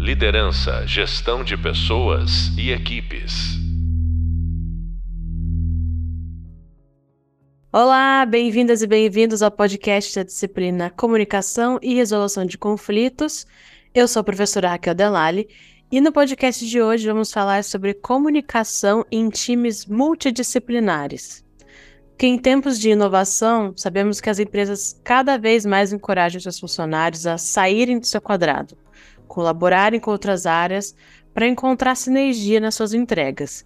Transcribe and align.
Liderança, 0.00 0.86
gestão 0.86 1.44
de 1.44 1.58
pessoas 1.58 2.56
e 2.56 2.70
equipes. 2.70 3.58
Olá, 7.70 8.24
bem-vindas 8.24 8.80
e 8.80 8.86
bem-vindos 8.86 9.42
ao 9.42 9.50
podcast 9.50 10.14
da 10.14 10.22
disciplina 10.22 10.88
Comunicação 10.88 11.78
e 11.82 11.92
Resolução 11.92 12.46
de 12.46 12.56
Conflitos. 12.56 13.46
Eu 13.94 14.08
sou 14.08 14.20
a 14.20 14.24
professora 14.24 14.70
Raquel 14.70 14.94
Delali 14.94 15.50
e 15.92 16.00
no 16.00 16.10
podcast 16.10 16.66
de 16.66 16.80
hoje 16.80 17.06
vamos 17.06 17.30
falar 17.30 17.62
sobre 17.62 17.92
comunicação 17.92 19.04
em 19.12 19.28
times 19.28 19.84
multidisciplinares. 19.84 21.44
Que 22.16 22.26
em 22.26 22.38
tempos 22.38 22.80
de 22.80 22.88
inovação, 22.88 23.74
sabemos 23.76 24.18
que 24.18 24.30
as 24.30 24.38
empresas 24.38 24.98
cada 25.04 25.36
vez 25.36 25.66
mais 25.66 25.92
encorajam 25.92 26.40
seus 26.40 26.58
funcionários 26.58 27.26
a 27.26 27.36
saírem 27.36 27.98
do 27.98 28.06
seu 28.06 28.20
quadrado, 28.20 28.78
colaborarem 29.30 30.00
com 30.00 30.10
outras 30.10 30.44
áreas 30.44 30.94
para 31.32 31.46
encontrar 31.46 31.94
sinergia 31.94 32.60
nas 32.60 32.74
suas 32.74 32.92
entregas 32.92 33.64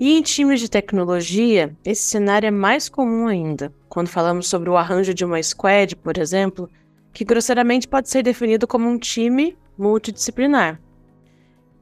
e 0.00 0.16
em 0.16 0.22
times 0.22 0.60
de 0.60 0.70
tecnologia, 0.70 1.76
esse 1.84 2.04
cenário 2.04 2.46
é 2.46 2.50
mais 2.50 2.88
comum 2.88 3.26
ainda, 3.26 3.70
quando 3.86 4.08
falamos 4.08 4.48
sobre 4.48 4.70
o 4.70 4.76
arranjo 4.78 5.12
de 5.12 5.26
uma 5.26 5.42
squad, 5.42 5.94
por 5.94 6.16
exemplo, 6.16 6.70
que 7.12 7.22
grosseiramente 7.22 7.86
pode 7.86 8.08
ser 8.08 8.22
definido 8.22 8.66
como 8.66 8.88
um 8.88 8.98
time 8.98 9.58
multidisciplinar. 9.76 10.80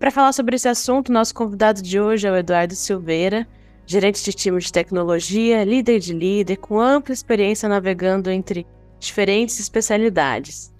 Para 0.01 0.11
falar 0.11 0.33
sobre 0.33 0.57
esse 0.57 0.69
assunto, 0.69 1.13
nosso 1.13 1.33
convidado 1.33 1.81
de 1.81 2.01
hoje 2.01 2.27
é 2.27 2.33
o 2.33 2.37
Eduardo 2.37 2.75
Silveira, 2.75 3.47
gerente 3.87 4.25
de 4.25 4.33
time 4.33 4.59
de 4.59 4.73
tecnologia, 4.73 5.63
líder 5.63 6.01
de 6.01 6.13
líder, 6.13 6.57
com 6.57 6.81
ampla 6.81 7.15
experiência 7.15 7.69
navegando 7.69 8.33
entre 8.33 8.67
diferentes 8.99 9.61
especialidades. 9.61 10.75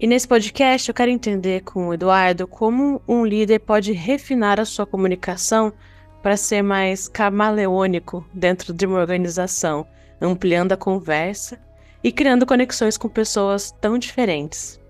E 0.00 0.06
nesse 0.06 0.26
podcast 0.26 0.88
eu 0.88 0.94
quero 0.94 1.10
entender 1.10 1.60
com 1.60 1.88
o 1.88 1.92
Eduardo 1.92 2.46
como 2.46 3.02
um 3.06 3.22
líder 3.22 3.58
pode 3.58 3.92
refinar 3.92 4.58
a 4.58 4.64
sua 4.64 4.86
comunicação 4.86 5.74
para 6.22 6.38
ser 6.38 6.62
mais 6.62 7.06
camaleônico 7.06 8.26
dentro 8.32 8.72
de 8.72 8.86
uma 8.86 8.98
organização, 8.98 9.86
ampliando 10.18 10.72
a 10.72 10.76
conversa 10.76 11.60
e 12.02 12.10
criando 12.10 12.46
conexões 12.46 12.96
com 12.96 13.10
pessoas 13.10 13.72
tão 13.78 13.98
diferentes. 13.98 14.80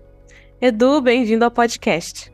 Edu, 0.61 1.01
bem-vindo 1.01 1.43
ao 1.43 1.51
podcast. 1.51 2.31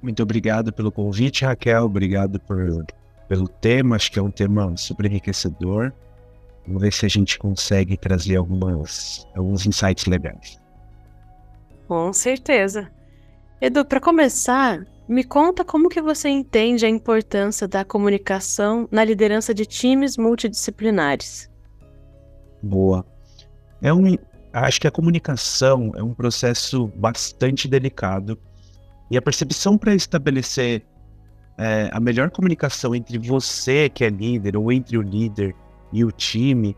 Muito 0.00 0.22
obrigado 0.22 0.72
pelo 0.72 0.90
convite, 0.90 1.44
Raquel. 1.44 1.84
Obrigado 1.84 2.40
por, 2.40 2.86
pelo 3.28 3.46
tema. 3.46 3.96
Acho 3.96 4.10
que 4.10 4.18
é 4.18 4.22
um 4.22 4.30
tema 4.30 4.74
super 4.78 5.04
enriquecedor. 5.04 5.92
Vamos 6.66 6.80
ver 6.80 6.92
se 6.94 7.04
a 7.04 7.08
gente 7.10 7.38
consegue 7.38 7.98
trazer 7.98 8.36
algumas, 8.36 9.28
alguns 9.36 9.66
insights 9.66 10.06
legais. 10.06 10.61
Com 11.92 12.10
certeza. 12.10 12.90
Edu, 13.60 13.84
para 13.84 14.00
começar, 14.00 14.82
me 15.06 15.22
conta 15.22 15.62
como 15.62 15.90
que 15.90 16.00
você 16.00 16.26
entende 16.30 16.86
a 16.86 16.88
importância 16.88 17.68
da 17.68 17.84
comunicação 17.84 18.88
na 18.90 19.04
liderança 19.04 19.52
de 19.52 19.66
times 19.66 20.16
multidisciplinares. 20.16 21.50
Boa. 22.62 23.04
É 23.82 23.92
um, 23.92 24.16
acho 24.54 24.80
que 24.80 24.88
a 24.88 24.90
comunicação 24.90 25.92
é 25.94 26.02
um 26.02 26.14
processo 26.14 26.86
bastante 26.96 27.68
delicado 27.68 28.38
e 29.10 29.18
a 29.18 29.20
percepção 29.20 29.76
para 29.76 29.94
estabelecer 29.94 30.86
é, 31.58 31.90
a 31.92 32.00
melhor 32.00 32.30
comunicação 32.30 32.94
entre 32.94 33.18
você 33.18 33.90
que 33.90 34.02
é 34.02 34.08
líder 34.08 34.56
ou 34.56 34.72
entre 34.72 34.96
o 34.96 35.02
líder 35.02 35.54
e 35.92 36.06
o 36.06 36.10
time 36.10 36.74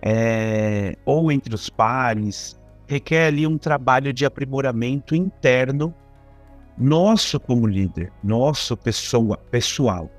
é, 0.00 0.96
ou 1.04 1.30
entre 1.30 1.54
os 1.54 1.68
pares 1.68 2.57
requer 2.88 3.26
ali 3.26 3.46
um 3.46 3.58
trabalho 3.58 4.12
de 4.12 4.24
aprimoramento 4.24 5.14
interno 5.14 5.94
nosso 6.76 7.38
como 7.38 7.66
líder, 7.66 8.10
nosso 8.24 8.76
pessoa, 8.76 9.36
pessoal. 9.36 10.10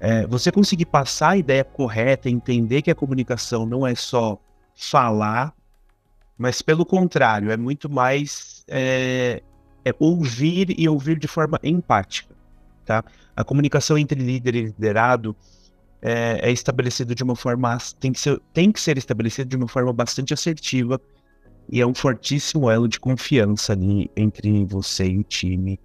É, 0.00 0.26
você 0.26 0.52
conseguir 0.52 0.86
passar 0.86 1.30
a 1.30 1.36
ideia 1.36 1.64
correta, 1.64 2.28
entender 2.28 2.82
que 2.82 2.90
a 2.90 2.94
comunicação 2.94 3.64
não 3.64 3.86
é 3.86 3.94
só 3.94 4.38
falar, 4.74 5.54
mas 6.36 6.60
pelo 6.60 6.84
contrário, 6.84 7.50
é 7.50 7.56
muito 7.56 7.88
mais 7.88 8.64
é, 8.68 9.40
é 9.84 9.94
ouvir 9.98 10.78
e 10.78 10.88
ouvir 10.88 11.18
de 11.18 11.28
forma 11.28 11.58
empática. 11.62 12.34
Tá? 12.84 13.02
A 13.34 13.44
comunicação 13.44 13.96
entre 13.96 14.20
líder 14.20 14.54
e 14.56 14.62
liderado 14.66 15.34
é, 16.02 16.40
é 16.42 16.52
estabelecida 16.52 17.14
de 17.14 17.22
uma 17.22 17.36
forma 17.36 17.78
tem 17.98 18.12
que 18.12 18.20
ser 18.20 18.38
tem 18.52 18.70
que 18.70 18.80
ser 18.80 18.98
estabelecida 18.98 19.48
de 19.48 19.56
uma 19.56 19.68
forma 19.68 19.92
bastante 19.92 20.34
assertiva 20.34 21.00
e 21.68 21.80
é 21.80 21.86
um 21.86 21.94
fortíssimo 21.94 22.70
elo 22.70 22.88
de 22.88 23.00
confiança 23.00 23.72
ali 23.72 24.10
entre 24.16 24.64
você 24.64 25.06
e 25.06 25.18
o 25.18 25.24
time, 25.24 25.78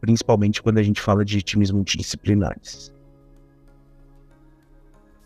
principalmente 0.00 0.62
quando 0.62 0.78
a 0.78 0.82
gente 0.82 1.00
fala 1.00 1.24
de 1.24 1.40
times 1.42 1.70
multidisciplinares. 1.70 2.92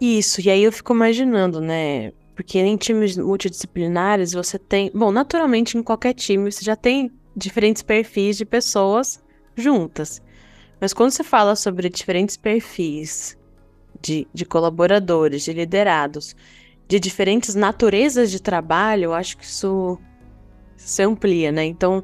Isso, 0.00 0.40
e 0.40 0.50
aí 0.50 0.62
eu 0.62 0.72
fico 0.72 0.94
imaginando, 0.94 1.60
né? 1.60 2.12
Porque 2.34 2.58
em 2.58 2.76
times 2.76 3.16
multidisciplinares 3.16 4.32
você 4.32 4.58
tem. 4.58 4.90
Bom, 4.94 5.10
naturalmente 5.10 5.76
em 5.76 5.82
qualquer 5.82 6.14
time 6.14 6.50
você 6.50 6.64
já 6.64 6.76
tem 6.76 7.10
diferentes 7.36 7.82
perfis 7.82 8.36
de 8.36 8.44
pessoas 8.44 9.22
juntas. 9.56 10.22
Mas 10.80 10.92
quando 10.94 11.10
você 11.10 11.24
fala 11.24 11.56
sobre 11.56 11.88
diferentes 11.88 12.36
perfis 12.36 13.36
de, 14.00 14.28
de 14.32 14.44
colaboradores, 14.44 15.42
de 15.42 15.52
liderados, 15.52 16.36
de 16.88 16.98
diferentes 16.98 17.54
naturezas 17.54 18.30
de 18.30 18.40
trabalho, 18.40 19.04
eu 19.04 19.14
acho 19.14 19.36
que 19.36 19.44
isso 19.44 19.98
se 20.76 21.02
amplia, 21.02 21.52
né? 21.52 21.64
Então, 21.66 22.02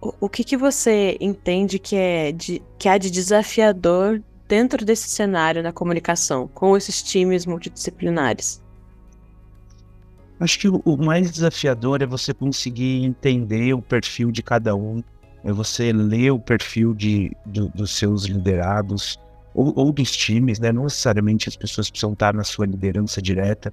o, 0.00 0.14
o 0.20 0.28
que, 0.28 0.44
que 0.44 0.56
você 0.56 1.16
entende 1.20 1.78
que, 1.78 1.96
é 1.96 2.30
de, 2.30 2.62
que 2.78 2.88
há 2.88 2.96
de 2.96 3.10
desafiador 3.10 4.22
dentro 4.46 4.84
desse 4.84 5.08
cenário 5.08 5.62
na 5.62 5.72
comunicação, 5.72 6.48
com 6.48 6.76
esses 6.76 7.02
times 7.02 7.44
multidisciplinares? 7.44 8.62
Acho 10.38 10.58
que 10.58 10.68
o 10.68 10.96
mais 10.96 11.30
desafiador 11.30 12.02
é 12.02 12.06
você 12.06 12.34
conseguir 12.34 13.04
entender 13.04 13.74
o 13.74 13.82
perfil 13.82 14.32
de 14.32 14.42
cada 14.42 14.74
um, 14.74 15.02
é 15.44 15.52
você 15.52 15.92
ler 15.92 16.32
o 16.32 16.38
perfil 16.38 16.94
de, 16.94 17.30
do, 17.46 17.68
dos 17.68 17.96
seus 17.96 18.24
liderados 18.24 19.18
ou, 19.54 19.72
ou, 19.76 19.92
dos 19.92 20.10
times, 20.10 20.58
né? 20.58 20.72
Não 20.72 20.84
necessariamente 20.84 21.48
as 21.48 21.56
pessoas 21.56 21.90
precisam 21.90 22.12
estar 22.12 22.34
na 22.34 22.42
sua 22.42 22.66
liderança 22.66 23.20
direta, 23.22 23.72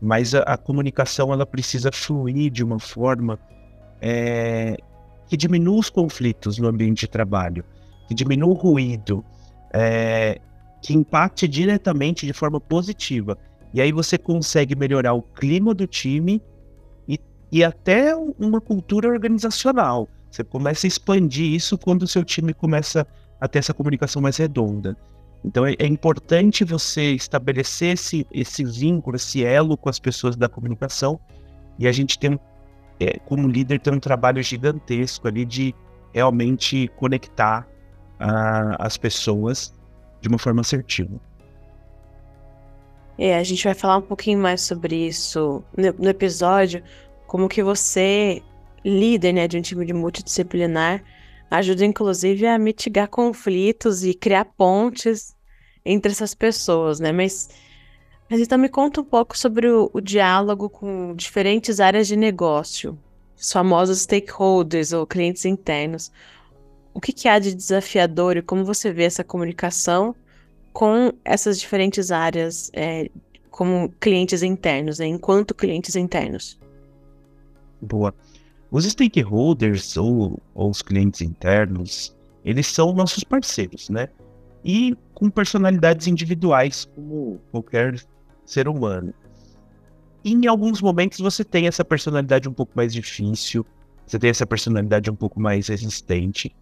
mas 0.00 0.34
a, 0.34 0.40
a 0.40 0.56
comunicação 0.56 1.32
ela 1.32 1.46
precisa 1.46 1.90
fluir 1.92 2.50
de 2.50 2.62
uma 2.62 2.78
forma 2.78 3.38
é, 4.00 4.76
que 5.26 5.36
diminua 5.36 5.78
os 5.78 5.90
conflitos 5.90 6.58
no 6.58 6.68
ambiente 6.68 7.00
de 7.00 7.08
trabalho, 7.08 7.64
que 8.08 8.14
diminua 8.14 8.48
o 8.48 8.52
ruído, 8.52 9.24
é, 9.72 10.40
que 10.82 10.94
impacte 10.94 11.48
diretamente 11.48 12.26
de 12.26 12.32
forma 12.32 12.60
positiva. 12.60 13.36
E 13.74 13.80
aí 13.80 13.92
você 13.92 14.16
consegue 14.16 14.74
melhorar 14.76 15.14
o 15.14 15.22
clima 15.22 15.74
do 15.74 15.86
time 15.86 16.40
e, 17.08 17.18
e 17.50 17.64
até 17.64 18.14
uma 18.38 18.60
cultura 18.60 19.08
organizacional. 19.08 20.08
Você 20.30 20.44
começa 20.44 20.86
a 20.86 20.88
expandir 20.88 21.52
isso 21.52 21.76
quando 21.76 22.02
o 22.02 22.06
seu 22.06 22.24
time 22.24 22.54
começa 22.54 23.06
a 23.40 23.48
ter 23.48 23.58
essa 23.58 23.74
comunicação 23.74 24.22
mais 24.22 24.36
redonda. 24.36 24.96
Então 25.44 25.66
é, 25.66 25.74
é 25.78 25.86
importante 25.86 26.64
você 26.64 27.12
estabelecer 27.12 27.94
esse, 27.94 28.26
esse 28.32 28.64
vínculo, 28.64 29.16
esse 29.16 29.44
elo 29.44 29.76
com 29.76 29.88
as 29.88 29.98
pessoas 29.98 30.36
da 30.36 30.48
comunicação. 30.48 31.20
E 31.78 31.86
a 31.86 31.92
gente 31.92 32.18
tem, 32.18 32.38
é, 32.98 33.18
como 33.20 33.46
líder, 33.48 33.80
tem 33.80 33.92
um 33.92 34.00
trabalho 34.00 34.42
gigantesco 34.42 35.28
ali 35.28 35.44
de 35.44 35.74
realmente 36.12 36.88
conectar 36.96 37.68
uh, 38.20 38.76
as 38.78 38.96
pessoas 38.96 39.74
de 40.20 40.28
uma 40.28 40.38
forma 40.38 40.62
assertiva. 40.62 41.20
É, 43.18 43.38
a 43.38 43.42
gente 43.42 43.64
vai 43.64 43.74
falar 43.74 43.98
um 43.98 44.02
pouquinho 44.02 44.38
mais 44.38 44.60
sobre 44.60 45.06
isso 45.06 45.62
no, 45.76 45.92
no 45.98 46.08
episódio, 46.08 46.82
como 47.26 47.48
que 47.48 47.62
você, 47.62 48.42
líder 48.84 49.32
né, 49.32 49.48
de 49.48 49.58
um 49.58 49.62
time 49.62 49.86
de 49.86 49.92
multidisciplinar, 49.92 51.02
ajuda 51.50 51.84
inclusive 51.84 52.46
a 52.46 52.58
mitigar 52.58 53.08
conflitos 53.08 54.04
e 54.04 54.14
criar 54.14 54.44
pontes 54.44 55.34
entre 55.84 56.10
essas 56.10 56.34
pessoas, 56.34 56.98
né? 56.98 57.12
Mas, 57.12 57.48
mas 58.28 58.40
então 58.40 58.58
me 58.58 58.68
conta 58.68 59.00
um 59.00 59.04
pouco 59.04 59.38
sobre 59.38 59.68
o, 59.68 59.90
o 59.92 60.00
diálogo 60.00 60.68
com 60.68 61.14
diferentes 61.14 61.78
áreas 61.78 62.08
de 62.08 62.16
negócio, 62.16 62.98
os 63.36 63.52
famosos 63.52 64.00
stakeholders 64.00 64.92
ou 64.92 65.06
clientes 65.06 65.44
internos. 65.44 66.10
O 66.92 67.00
que, 67.00 67.12
que 67.12 67.28
há 67.28 67.38
de 67.38 67.54
desafiador 67.54 68.36
e 68.36 68.42
como 68.42 68.64
você 68.64 68.90
vê 68.92 69.04
essa 69.04 69.22
comunicação 69.22 70.14
com 70.72 71.12
essas 71.24 71.60
diferentes 71.60 72.10
áreas 72.10 72.70
é, 72.72 73.10
como 73.50 73.88
clientes 74.00 74.42
internos, 74.42 74.98
né? 74.98 75.06
enquanto 75.06 75.54
clientes 75.54 75.94
internos? 75.94 76.58
Boa. 77.80 78.14
Os 78.76 78.84
stakeholders 78.84 79.96
ou, 79.96 80.38
ou 80.54 80.70
os 80.70 80.82
clientes 80.82 81.22
internos, 81.22 82.14
eles 82.44 82.66
são 82.66 82.92
nossos 82.92 83.24
parceiros, 83.24 83.88
né? 83.88 84.08
e 84.66 84.94
com 85.14 85.30
personalidades 85.30 86.08
individuais, 86.08 86.84
como 86.94 87.40
qualquer 87.52 87.98
ser 88.44 88.68
humano. 88.68 89.14
E 90.24 90.34
em 90.34 90.46
alguns 90.46 90.82
momentos 90.82 91.20
você 91.20 91.44
tem 91.44 91.68
essa 91.68 91.84
personalidade 91.84 92.48
um 92.48 92.52
pouco 92.52 92.72
mais 92.74 92.92
difícil, 92.92 93.64
você 94.04 94.18
tem 94.18 94.28
essa 94.28 94.44
personalidade 94.44 95.08
um 95.08 95.14
pouco 95.14 95.40
mais 95.40 95.68
resistente. 95.68 96.54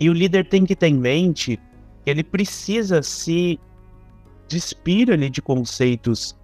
E 0.00 0.08
o 0.08 0.14
líder 0.14 0.48
tem 0.48 0.64
que 0.64 0.74
ter 0.74 0.88
em 0.88 0.98
mente 0.98 1.60
que 2.02 2.10
ele 2.10 2.24
precisa 2.24 3.02
se 3.02 3.60
despir 4.48 5.12
ali 5.12 5.28
de 5.28 5.40
conceitos 5.40 6.34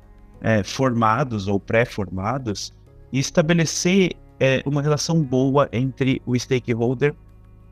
é, 0.43 0.62
formados 0.62 1.49
ou 1.49 1.58
pré-formados 1.58 2.72
e 3.11 3.19
estabelecer 3.19 4.12
é, 4.41 4.63
uma 4.65 4.81
relação 4.81 5.23
boa 5.23 5.69
entre 5.71 6.23
o 6.25 6.37
stakeholder 6.37 7.15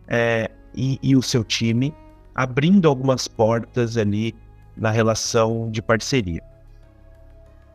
é, 0.06 0.50
e, 0.74 0.98
e, 1.02 1.16
o 1.16 1.22
seu 1.22 1.42
time, 1.42 1.94
abrindo 2.34 2.86
algumas 2.86 3.26
portas 3.26 3.96
ali 3.96 4.34
na 4.76 4.90
relação 4.90 5.70
de 5.70 5.80
parceria. 5.80 6.42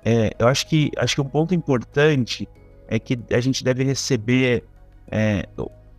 É, 0.05 0.31
eu 0.37 0.47
acho 0.47 0.67
que, 0.67 0.91
acho 0.97 1.15
que 1.15 1.21
um 1.21 1.27
ponto 1.27 1.55
importante 1.55 2.47
é 2.87 2.99
que 2.99 3.19
a 3.31 3.39
gente 3.39 3.63
deve 3.63 3.83
receber, 3.83 4.63
é, 5.09 5.47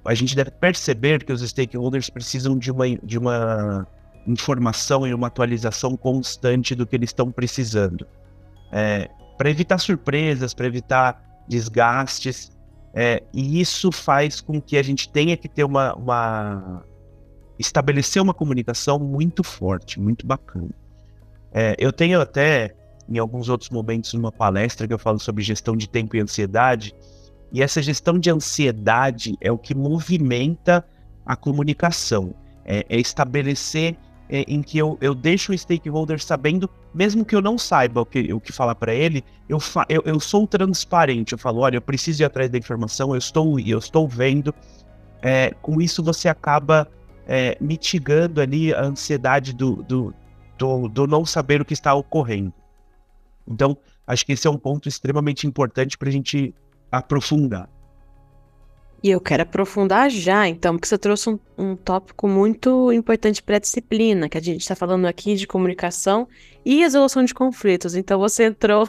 a 0.05 0.15
gente 0.15 0.37
deve 0.37 0.53
perceber 0.53 1.25
que 1.25 1.33
os 1.33 1.43
stakeholders 1.43 2.09
precisam 2.09 2.57
de 2.57 2.71
uma, 2.71 2.87
de 3.03 3.19
uma 3.19 3.87
informação 4.27 5.07
e 5.07 5.13
uma 5.13 5.27
atualização 5.27 5.97
constante 5.97 6.75
do 6.75 6.87
que 6.87 6.95
eles 6.95 7.11
estão 7.11 7.33
precisando. 7.33 8.07
É, 8.71 9.09
para 9.37 9.51
evitar 9.51 9.79
surpresas, 9.79 10.55
para 10.55 10.67
evitar 10.67 11.45
desgastes, 11.49 12.54
é, 12.95 13.23
e 13.33 13.61
isso 13.61 13.91
faz 13.91 14.41
com 14.41 14.61
que 14.61 14.77
a 14.77 14.83
gente 14.83 15.09
tenha 15.09 15.37
que 15.37 15.49
ter 15.49 15.65
uma, 15.65 15.95
uma 15.95 16.85
estabelecer 17.59 18.23
uma 18.23 18.33
comunicação 18.33 19.01
muito 19.01 19.43
forte, 19.43 19.99
muito 20.01 20.25
bacana. 20.25 20.71
É, 21.53 21.75
eu 21.77 21.93
tenho 21.93 22.21
até 22.21 22.75
em 23.09 23.19
alguns 23.19 23.49
outros 23.49 23.69
momentos 23.71 24.15
numa 24.15 24.31
palestra 24.31 24.87
que 24.87 24.95
eu 24.95 24.99
falo 24.99 25.19
sobre 25.19 25.43
gestão 25.43 25.77
de 25.77 25.89
tempo 25.89 26.17
e 26.17 26.21
ansiedade. 26.21 26.95
E 27.53 27.63
essa 27.63 27.83
gestão 27.83 28.19
de 28.19 28.31
ansiedade 28.31 29.37
é 29.41 29.51
o 29.51 29.59
que 29.59 29.75
movimenta 29.75 30.85
a 31.27 31.35
comunicação. 31.35 32.33
É, 32.65 32.87
é 32.89 32.99
estabelecer 32.99 33.97
em 34.29 34.63
que 34.63 34.79
eu, 34.79 34.97
eu 35.01 35.15
deixo 35.15 35.53
o 35.53 35.59
stakeholder 35.59 36.23
sabendo, 36.23 36.69
mesmo 36.95 37.25
que 37.25 37.37
eu 37.37 37.43
não 37.43 37.59
saiba 37.59 38.01
o 38.01 38.07
que, 38.07 38.33
o 38.33 38.41
que 38.41 38.53
falar 38.53 38.75
para 38.75 38.95
ele, 38.95 39.23
eu, 39.49 39.61
fa 39.61 39.85
eu, 39.89 40.03
eu 40.05 40.19
sou 40.19 40.47
transparente. 40.47 41.33
Eu 41.33 41.39
falo, 41.39 41.61
olha, 41.61 41.77
eu 41.77 41.83
preciso 41.83 42.23
ir 42.23 42.25
atrás 42.25 42.51
da 42.51 42.59
informação, 42.59 43.13
eu 43.13 43.19
estou, 43.19 43.61
eu 43.61 43.79
estou 43.79 44.09
vendo. 44.09 44.55
É, 45.21 45.55
com 45.63 45.81
isso 45.81 46.03
você 46.03 46.29
acaba 46.29 46.89
é, 47.27 47.57
mitigando 47.61 48.41
ali 48.41 48.73
a 48.73 48.83
ansiedade 48.83 49.53
do, 49.53 49.83
do, 49.83 50.15
do, 50.59 50.89
do 50.89 51.07
não 51.07 51.25
saber 51.25 51.61
o 51.61 51.65
que 51.65 51.75
está 51.75 51.95
ocorrendo. 51.95 52.53
Então, 53.47 53.77
acho 54.07 54.25
que 54.25 54.33
esse 54.33 54.47
é 54.47 54.51
um 54.51 54.59
ponto 54.59 54.89
extremamente 54.89 55.47
importante 55.47 55.99
para 55.99 56.09
a 56.09 56.13
gente 56.13 56.55
aprofundar. 56.91 57.69
E 59.05 59.11
eu 59.11 59.21
quero 59.21 59.43
aprofundar 59.43 60.09
já, 60.09 60.49
então, 60.49 60.77
porque 60.77 60.89
você 60.89 60.97
trouxe 60.97 61.29
um, 61.29 61.39
um 61.59 61.77
tópico 61.77 62.27
muito 62.27 62.91
importante 62.91 63.43
para 63.43 63.57
a 63.57 63.61
disciplina, 63.61 64.31
que 64.31 64.39
a 64.39 64.41
gente 64.41 64.63
está 64.63 64.75
falando 64.75 65.05
aqui 65.05 65.35
de 65.35 65.47
comunicação 65.47 66.27
e 66.65 66.77
resolução 66.77 67.23
de 67.23 67.35
conflitos. 67.35 67.95
Então, 67.95 68.19
você 68.19 68.45
entrou 68.45 68.89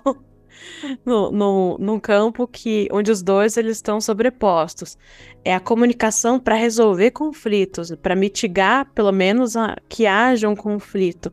no, 1.06 1.34
no, 1.34 1.78
num 1.78 2.00
campo 2.00 2.48
que, 2.48 2.88
onde 2.94 3.12
os 3.12 3.22
dois 3.22 3.58
eles 3.58 3.76
estão 3.76 4.00
sobrepostos. 4.00 4.98
É 5.44 5.54
a 5.54 5.60
comunicação 5.60 6.40
para 6.40 6.56
resolver 6.56 7.12
conflitos, 7.12 7.92
para 8.02 8.16
mitigar, 8.16 8.90
pelo 8.94 9.12
menos, 9.12 9.58
a, 9.58 9.76
que 9.90 10.08
haja 10.08 10.48
um 10.48 10.56
conflito. 10.56 11.30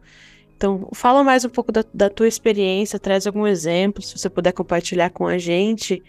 Então, 0.57 0.89
fala 0.93 1.23
mais 1.23 1.45
um 1.45 1.49
pouco 1.49 1.71
da, 1.71 1.85
da, 1.95 2.11
tua 2.11 2.27
experiência, 2.27 2.99
traz 2.99 3.29
algum 3.29 3.47
exemplo, 3.47 4.03
se 4.03 4.19
você 4.19 4.29
puder 4.29 4.51
compartilhar 4.51 5.11
com 5.11 5.29
a 5.29 5.39
gente, 5.39 6.03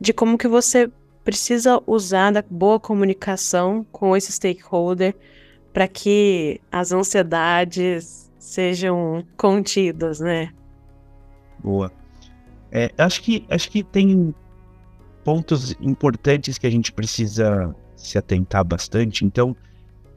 de 0.00 0.14
como 0.14 0.38
que 0.38 0.48
você 0.48 0.90
precisa 1.26 1.82
usar 1.88 2.30
da 2.30 2.44
boa 2.48 2.78
comunicação 2.78 3.84
com 3.90 4.16
esse 4.16 4.30
stakeholder 4.30 5.12
para 5.72 5.88
que 5.88 6.60
as 6.70 6.92
ansiedades 6.92 8.30
sejam 8.38 9.24
contidas, 9.36 10.20
né? 10.20 10.52
Boa. 11.58 11.90
É, 12.70 12.92
acho 12.96 13.20
que 13.22 13.44
acho 13.50 13.68
que 13.68 13.82
tem 13.82 14.32
pontos 15.24 15.74
importantes 15.80 16.58
que 16.58 16.66
a 16.66 16.70
gente 16.70 16.92
precisa 16.92 17.74
se 17.96 18.16
atentar 18.16 18.64
bastante. 18.64 19.24
Então, 19.24 19.56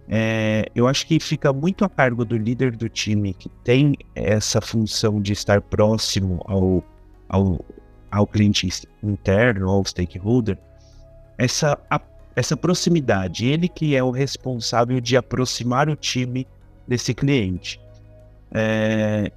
é, 0.08 0.68
eu 0.76 0.88
acho 0.88 1.08
que 1.08 1.20
fica 1.20 1.52
muito 1.52 1.84
a 1.84 1.90
cargo 1.90 2.24
do 2.24 2.38
líder 2.38 2.76
do 2.76 2.88
time 2.88 3.34
que 3.34 3.50
tem 3.64 3.96
essa 4.14 4.62
função 4.62 5.20
de 5.20 5.34
estar 5.34 5.60
próximo 5.60 6.40
ao, 6.46 6.84
ao, 7.28 7.66
ao 8.12 8.28
cliente 8.28 8.70
interno, 9.02 9.70
ao 9.72 9.84
stakeholder, 9.84 10.58
essa, 11.40 11.80
a, 11.90 12.02
essa 12.36 12.58
proximidade. 12.58 13.48
Ele 13.48 13.70
que 13.70 13.96
é 13.96 14.04
o 14.04 14.12
responsável 14.12 15.00
de 15.00 15.16
aproximar 15.16 15.90
o 15.90 15.96
time 15.96 16.46
desse 16.86 17.14
cliente. 17.14 17.80
É, 18.52 19.32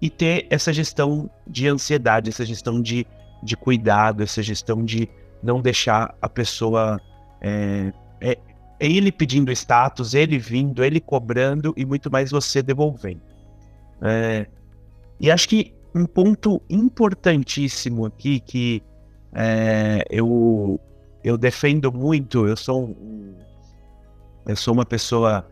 e 0.00 0.08
ter 0.08 0.46
essa 0.48 0.72
gestão 0.72 1.28
de 1.46 1.66
ansiedade, 1.66 2.30
essa 2.30 2.46
gestão 2.46 2.80
de, 2.80 3.06
de 3.42 3.56
cuidado, 3.56 4.22
essa 4.22 4.42
gestão 4.42 4.84
de 4.84 5.08
não 5.42 5.60
deixar 5.60 6.14
a 6.22 6.28
pessoa 6.28 7.00
é, 7.40 7.92
é, 8.20 8.38
é 8.78 8.86
ele 8.86 9.10
pedindo 9.10 9.50
status, 9.50 10.14
ele 10.14 10.38
vindo, 10.38 10.84
ele 10.84 11.00
cobrando 11.00 11.74
e 11.76 11.84
muito 11.84 12.10
mais 12.10 12.30
você 12.30 12.62
devolvendo. 12.62 13.22
É, 14.00 14.46
e 15.18 15.30
acho 15.30 15.48
que 15.48 15.74
um 15.94 16.06
ponto 16.06 16.60
importantíssimo 16.68 18.06
aqui 18.06 18.40
que 18.40 18.82
é, 19.32 20.04
eu, 20.10 20.78
eu 21.24 21.38
defendo 21.38 21.90
muito, 21.90 22.46
eu 22.46 22.56
sou 22.56 22.94
eu 24.46 24.54
sou 24.54 24.74
uma 24.74 24.84
pessoa 24.84 25.48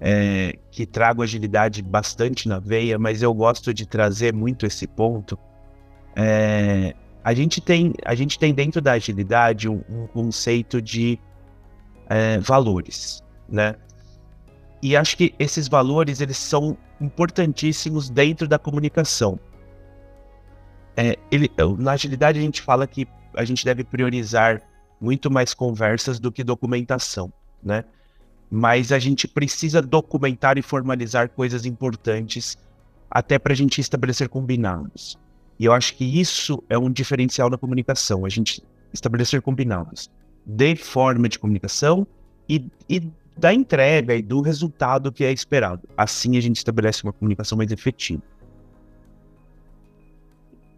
é, 0.00 0.56
que 0.70 0.86
trago 0.86 1.20
agilidade 1.20 1.82
bastante 1.82 2.48
na 2.48 2.60
veia, 2.60 2.96
mas 2.96 3.22
eu 3.22 3.34
gosto 3.34 3.74
de 3.74 3.84
trazer 3.84 4.32
muito 4.32 4.64
esse 4.64 4.86
ponto. 4.86 5.36
É, 6.14 6.94
a 7.24 7.34
gente 7.34 7.60
tem 7.60 7.92
a 8.04 8.14
gente 8.14 8.38
tem 8.38 8.54
dentro 8.54 8.80
da 8.80 8.92
agilidade 8.92 9.68
um, 9.68 9.82
um 9.88 10.06
conceito 10.06 10.80
de 10.80 11.18
é, 12.08 12.38
valores, 12.38 13.20
né? 13.48 13.74
E 14.80 14.96
acho 14.96 15.16
que 15.16 15.34
esses 15.40 15.66
valores 15.66 16.20
eles 16.20 16.36
são 16.36 16.78
importantíssimos 17.00 18.08
dentro 18.08 18.46
da 18.46 18.60
comunicação. 18.60 19.40
É, 20.96 21.16
ele, 21.32 21.50
na 21.78 21.92
agilidade 21.92 22.38
a 22.38 22.42
gente 22.42 22.62
fala 22.62 22.86
que 22.86 23.08
a 23.34 23.44
gente 23.44 23.64
deve 23.64 23.82
priorizar 23.82 24.62
muito 25.00 25.30
mais 25.30 25.54
conversas 25.54 26.18
do 26.18 26.32
que 26.32 26.42
documentação, 26.42 27.32
né? 27.62 27.84
Mas 28.50 28.92
a 28.92 28.98
gente 28.98 29.26
precisa 29.26 29.82
documentar 29.82 30.56
e 30.56 30.62
formalizar 30.62 31.28
coisas 31.30 31.66
importantes 31.66 32.56
até 33.10 33.38
para 33.38 33.52
a 33.52 33.56
gente 33.56 33.80
estabelecer 33.80 34.28
combinados. 34.28 35.18
E 35.58 35.64
eu 35.64 35.72
acho 35.72 35.94
que 35.96 36.04
isso 36.04 36.62
é 36.68 36.78
um 36.78 36.90
diferencial 36.90 37.50
na 37.50 37.58
comunicação, 37.58 38.24
a 38.24 38.28
gente 38.28 38.62
estabelecer 38.92 39.42
combinados 39.42 40.10
de 40.44 40.76
forma 40.76 41.28
de 41.28 41.38
comunicação 41.38 42.06
e, 42.48 42.70
e 42.88 43.02
da 43.36 43.52
entrega 43.52 44.14
e 44.14 44.22
do 44.22 44.40
resultado 44.40 45.12
que 45.12 45.24
é 45.24 45.32
esperado. 45.32 45.88
Assim 45.96 46.36
a 46.36 46.40
gente 46.40 46.56
estabelece 46.56 47.02
uma 47.02 47.12
comunicação 47.12 47.58
mais 47.58 47.72
efetiva. 47.72 48.22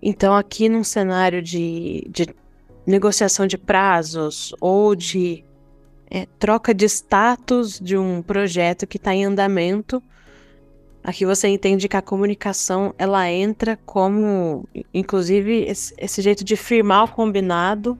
Então, 0.00 0.34
aqui 0.34 0.68
num 0.68 0.84
cenário 0.84 1.42
de, 1.42 2.06
de 2.08 2.26
negociação 2.88 3.46
de 3.46 3.58
prazos 3.58 4.54
ou 4.60 4.94
de 4.94 5.44
é, 6.10 6.26
troca 6.38 6.72
de 6.72 6.86
status 6.86 7.78
de 7.78 7.98
um 7.98 8.22
projeto 8.22 8.86
que 8.86 8.96
está 8.96 9.14
em 9.14 9.26
andamento, 9.26 10.02
aqui 11.04 11.26
você 11.26 11.48
entende 11.48 11.86
que 11.86 11.96
a 11.98 12.02
comunicação 12.02 12.94
ela 12.96 13.30
entra 13.30 13.78
como, 13.84 14.66
inclusive, 14.92 15.66
esse, 15.68 16.22
jeito 16.22 16.42
de 16.42 16.56
firmar 16.56 17.04
o 17.04 17.08
combinado 17.08 17.98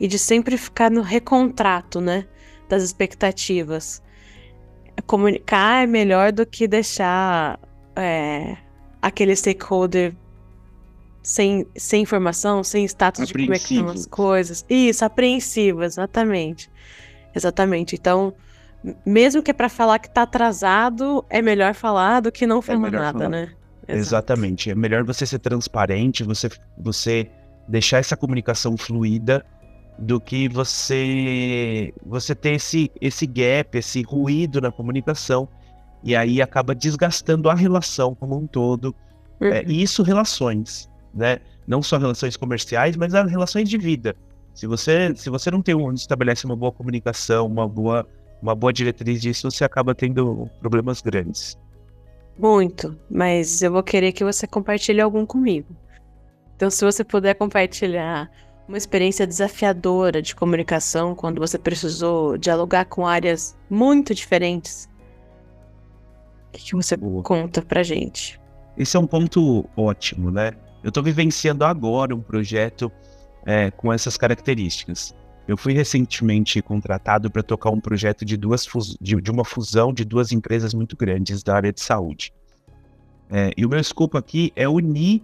e 0.00 0.08
de 0.08 0.18
sempre 0.18 0.56
ficar 0.56 0.90
no 0.90 1.00
recontrato, 1.00 2.00
né? 2.00 2.26
Das 2.68 2.82
expectativas. 2.82 4.02
Comunicar 5.06 5.84
é 5.84 5.86
melhor 5.86 6.32
do 6.32 6.44
que 6.44 6.66
deixar 6.66 7.60
é, 7.94 8.56
aquele 9.00 9.36
stakeholder 9.36 10.14
sem, 11.24 11.66
sem 11.74 12.02
informação, 12.02 12.62
sem 12.62 12.84
status 12.84 13.26
de 13.26 13.32
como 13.32 13.54
é 13.54 13.58
que 13.58 13.78
são 13.78 13.88
as 13.88 14.06
coisas. 14.06 14.64
Isso, 14.68 15.04
apreensivo, 15.04 15.82
exatamente. 15.82 16.70
Exatamente. 17.34 17.96
Então, 17.96 18.34
mesmo 19.04 19.42
que 19.42 19.50
é 19.50 19.54
para 19.54 19.70
falar 19.70 19.98
que 19.98 20.10
tá 20.10 20.22
atrasado, 20.22 21.24
é 21.30 21.40
melhor 21.40 21.74
falar 21.74 22.20
do 22.20 22.30
que 22.30 22.46
não 22.46 22.58
é 22.58 22.62
falar 22.62 22.88
é 22.88 22.90
nada, 22.90 23.18
falar. 23.18 23.28
né? 23.30 23.42
Exato. 23.88 23.98
Exatamente. 23.98 24.70
É 24.70 24.74
melhor 24.74 25.02
você 25.02 25.26
ser 25.26 25.38
transparente, 25.38 26.22
você, 26.22 26.50
você 26.78 27.30
deixar 27.66 27.98
essa 27.98 28.16
comunicação 28.16 28.76
fluida 28.76 29.44
do 29.98 30.20
que 30.20 30.48
você 30.48 31.94
você 32.04 32.34
ter 32.34 32.54
esse, 32.54 32.90
esse 33.00 33.26
gap, 33.26 33.78
esse 33.78 34.02
ruído 34.02 34.60
na 34.60 34.70
comunicação, 34.70 35.48
e 36.02 36.14
aí 36.14 36.42
acaba 36.42 36.74
desgastando 36.74 37.48
a 37.48 37.54
relação 37.54 38.14
como 38.14 38.36
um 38.36 38.46
todo. 38.46 38.94
É, 39.40 39.44
uhum. 39.44 39.52
É, 39.52 39.64
e 39.66 39.82
isso 39.82 40.02
relações, 40.02 40.88
né? 41.14 41.38
Não 41.66 41.82
só 41.82 41.96
relações 41.96 42.36
comerciais, 42.36 42.96
mas 42.96 43.14
as 43.14 43.30
relações 43.30 43.68
de 43.68 43.78
vida. 43.78 44.14
Se 44.54 44.66
você, 44.66 45.14
se 45.16 45.30
você 45.30 45.50
não 45.50 45.62
tem 45.62 45.74
um, 45.74 45.92
estabelece 45.92 46.44
uma 46.44 46.56
boa 46.56 46.70
comunicação, 46.70 47.46
uma 47.46 47.68
boa, 47.68 48.06
uma 48.40 48.54
boa 48.54 48.72
diretriz 48.72 49.20
disso, 49.20 49.50
você 49.50 49.64
acaba 49.64 49.94
tendo 49.94 50.48
problemas 50.60 51.00
grandes. 51.00 51.58
Muito, 52.38 52.98
mas 53.10 53.62
eu 53.62 53.72
vou 53.72 53.82
querer 53.82 54.12
que 54.12 54.24
você 54.24 54.46
compartilhe 54.46 55.00
algum 55.00 55.24
comigo. 55.24 55.74
Então, 56.56 56.70
se 56.70 56.84
você 56.84 57.04
puder 57.04 57.34
compartilhar 57.34 58.30
uma 58.66 58.76
experiência 58.78 59.26
desafiadora 59.26 60.22
de 60.22 60.34
comunicação 60.34 61.14
quando 61.14 61.38
você 61.38 61.58
precisou 61.58 62.38
dialogar 62.38 62.86
com 62.86 63.06
áreas 63.06 63.56
muito 63.68 64.14
diferentes, 64.14 64.88
o 66.48 66.52
que, 66.52 66.64
que 66.64 66.76
você 66.76 66.96
Boa. 66.96 67.22
conta 67.22 67.60
pra 67.60 67.82
gente? 67.82 68.40
Esse 68.76 68.96
é 68.96 69.00
um 69.00 69.06
ponto 69.06 69.68
ótimo, 69.76 70.30
né? 70.30 70.52
Eu 70.84 70.88
estou 70.88 71.02
vivenciando 71.02 71.64
agora 71.64 72.14
um 72.14 72.20
projeto 72.20 72.92
é, 73.46 73.70
com 73.70 73.90
essas 73.90 74.18
características. 74.18 75.14
Eu 75.48 75.56
fui 75.56 75.72
recentemente 75.72 76.60
contratado 76.60 77.30
para 77.30 77.42
tocar 77.42 77.70
um 77.70 77.80
projeto 77.80 78.22
de, 78.22 78.36
duas 78.36 78.66
de, 79.00 79.16
de, 79.16 79.30
uma 79.30 79.46
fusão 79.46 79.94
de 79.94 80.04
duas 80.04 80.30
empresas 80.30 80.74
muito 80.74 80.94
grandes 80.94 81.42
da 81.42 81.56
área 81.56 81.72
de 81.72 81.80
saúde. 81.80 82.34
É, 83.30 83.50
e 83.56 83.64
o 83.64 83.68
meu 83.68 83.80
escopo 83.80 84.18
aqui 84.18 84.52
é 84.54 84.68
unir 84.68 85.22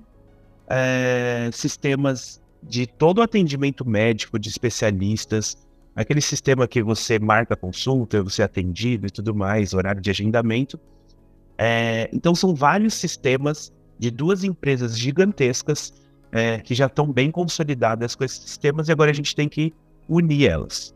é, 0.67 1.50
sistemas 1.52 2.43
de 2.62 2.87
todo 2.87 3.19
o 3.19 3.23
atendimento 3.23 3.87
médico, 3.87 4.38
de 4.38 4.49
especialistas, 4.49 5.59
aquele 5.95 6.23
sistema 6.23 6.67
que 6.67 6.83
você 6.83 7.19
marca 7.19 7.55
consulta, 7.55 8.23
você 8.23 8.40
é 8.40 8.47
atendido 8.47 9.07
e 9.07 9.11
tudo 9.11 9.35
mais, 9.35 9.75
horário 9.75 10.00
de 10.00 10.09
agendamento. 10.09 10.81
É, 11.59 12.09
então 12.14 12.35
são 12.35 12.55
vários 12.55 12.95
sistemas 12.95 13.71
de 14.00 14.11
duas 14.11 14.42
empresas 14.42 14.99
gigantescas 14.99 15.92
é, 16.33 16.59
que 16.59 16.75
já 16.75 16.87
estão 16.87 17.12
bem 17.12 17.30
consolidadas 17.30 18.14
com 18.14 18.25
esses 18.25 18.38
sistemas 18.38 18.88
e 18.88 18.92
agora 18.92 19.11
a 19.11 19.14
gente 19.14 19.37
tem 19.37 19.47
que 19.47 19.75
unir 20.09 20.49
elas. 20.49 20.95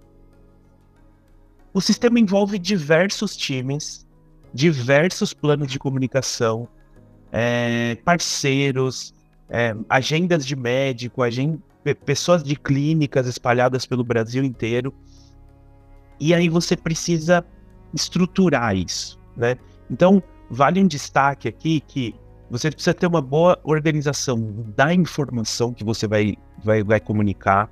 O 1.74 1.82
sistema 1.82 2.18
envolve 2.18 2.58
diversos 2.58 3.36
times, 3.36 4.06
diversos 4.54 5.34
planos 5.34 5.70
de 5.70 5.78
comunicação, 5.78 6.66
é, 7.30 7.96
parceiros, 8.06 9.12
é, 9.50 9.76
agendas 9.86 10.46
de 10.46 10.56
médico, 10.56 11.20
pessoas 12.06 12.42
de 12.42 12.56
clínicas 12.56 13.26
espalhadas 13.26 13.84
pelo 13.84 14.02
Brasil 14.02 14.42
inteiro. 14.42 14.94
E 16.18 16.32
aí 16.32 16.48
você 16.48 16.74
precisa 16.74 17.44
estruturar 17.92 18.74
isso, 18.74 19.20
né? 19.36 19.58
Então, 19.90 20.22
vale 20.48 20.80
um 20.80 20.86
destaque 20.86 21.48
aqui 21.48 21.80
que 21.80 22.14
você 22.50 22.70
precisa 22.70 22.94
ter 22.94 23.06
uma 23.06 23.22
boa 23.22 23.58
organização 23.64 24.64
da 24.76 24.92
informação 24.92 25.72
que 25.72 25.84
você 25.84 26.06
vai, 26.06 26.36
vai, 26.62 26.82
vai 26.82 27.00
comunicar. 27.00 27.70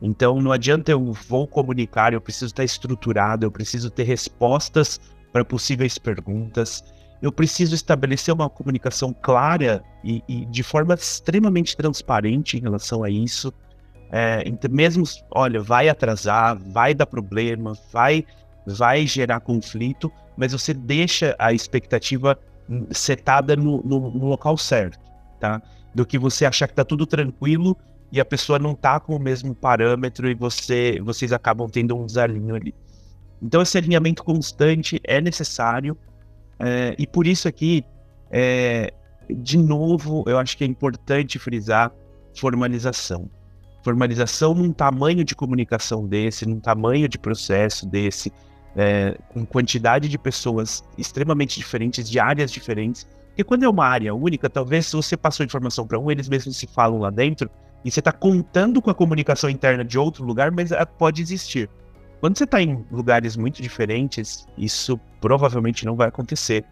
Então 0.00 0.40
não 0.40 0.52
adianta 0.52 0.90
eu 0.90 1.12
vou 1.12 1.46
comunicar, 1.46 2.12
eu 2.12 2.20
preciso 2.20 2.46
estar 2.46 2.64
estruturado, 2.64 3.46
eu 3.46 3.50
preciso 3.50 3.90
ter 3.90 4.04
respostas 4.04 5.00
para 5.32 5.44
possíveis 5.44 5.98
perguntas, 5.98 6.84
eu 7.20 7.32
preciso 7.32 7.74
estabelecer 7.74 8.32
uma 8.32 8.48
comunicação 8.48 9.14
clara 9.22 9.82
e, 10.04 10.22
e 10.28 10.44
de 10.46 10.62
forma 10.62 10.94
extremamente 10.94 11.76
transparente 11.76 12.56
em 12.56 12.60
relação 12.60 13.02
a 13.02 13.10
isso. 13.10 13.52
É, 14.12 14.44
mesmo, 14.70 15.04
olha, 15.32 15.60
vai 15.60 15.88
atrasar, 15.88 16.56
vai 16.56 16.94
dar 16.94 17.06
problema, 17.06 17.72
vai, 17.92 18.24
vai 18.66 19.06
gerar 19.06 19.40
conflito, 19.40 20.12
mas 20.36 20.52
você 20.52 20.72
deixa 20.72 21.34
a 21.38 21.52
expectativa 21.52 22.38
setada 22.90 23.56
no, 23.56 23.82
no, 23.82 24.10
no 24.10 24.26
local 24.26 24.56
certo, 24.56 24.98
tá? 25.40 25.62
Do 25.94 26.04
que 26.04 26.18
você 26.18 26.44
achar 26.44 26.66
que 26.66 26.74
tá 26.74 26.84
tudo 26.84 27.06
tranquilo 27.06 27.76
e 28.12 28.20
a 28.20 28.24
pessoa 28.24 28.58
não 28.58 28.74
tá 28.74 29.00
com 29.00 29.16
o 29.16 29.18
mesmo 29.18 29.54
parâmetro 29.54 30.28
e 30.30 30.34
você, 30.34 31.00
vocês 31.02 31.32
acabam 31.32 31.68
tendo 31.68 31.96
um 31.96 32.06
desalinho 32.06 32.54
ali. 32.54 32.74
Então 33.42 33.62
esse 33.62 33.76
alinhamento 33.76 34.24
constante 34.24 35.00
é 35.04 35.20
necessário 35.20 35.96
é, 36.58 36.94
e 36.98 37.06
por 37.06 37.26
isso 37.26 37.46
aqui, 37.48 37.84
é, 38.30 38.92
de 39.28 39.58
novo, 39.58 40.24
eu 40.26 40.38
acho 40.38 40.56
que 40.56 40.64
é 40.64 40.66
importante 40.66 41.38
frisar 41.38 41.92
formalização. 42.36 43.30
Formalização 43.82 44.54
num 44.54 44.72
tamanho 44.72 45.24
de 45.24 45.34
comunicação 45.34 46.06
desse, 46.06 46.46
num 46.46 46.60
tamanho 46.60 47.08
de 47.08 47.18
processo 47.18 47.86
desse, 47.86 48.32
é, 48.76 49.16
com 49.30 49.44
quantidade 49.44 50.08
de 50.08 50.18
pessoas 50.18 50.84
extremamente 50.98 51.58
diferentes, 51.58 52.08
de 52.08 52.20
áreas 52.20 52.52
diferentes. 52.52 53.08
Porque 53.28 53.42
quando 53.42 53.62
é 53.62 53.68
uma 53.68 53.86
área 53.86 54.14
única, 54.14 54.48
talvez 54.48 54.86
se 54.86 54.96
você 54.96 55.16
passou 55.16 55.44
informação 55.44 55.86
para 55.86 55.98
um, 55.98 56.10
eles 56.10 56.28
mesmos 56.28 56.56
se 56.56 56.66
falam 56.66 56.98
lá 56.98 57.10
dentro, 57.10 57.50
e 57.84 57.90
você 57.90 58.00
está 58.00 58.12
contando 58.12 58.82
com 58.82 58.90
a 58.90 58.94
comunicação 58.94 59.48
interna 59.48 59.84
de 59.84 59.98
outro 59.98 60.24
lugar, 60.24 60.50
mas 60.50 60.70
pode 60.98 61.22
existir. 61.22 61.70
Quando 62.20 62.36
você 62.36 62.44
está 62.44 62.60
em 62.60 62.84
lugares 62.90 63.36
muito 63.36 63.62
diferentes, 63.62 64.46
isso 64.56 64.98
provavelmente 65.20 65.84
não 65.84 65.94
vai 65.94 66.08
acontecer. 66.08 66.64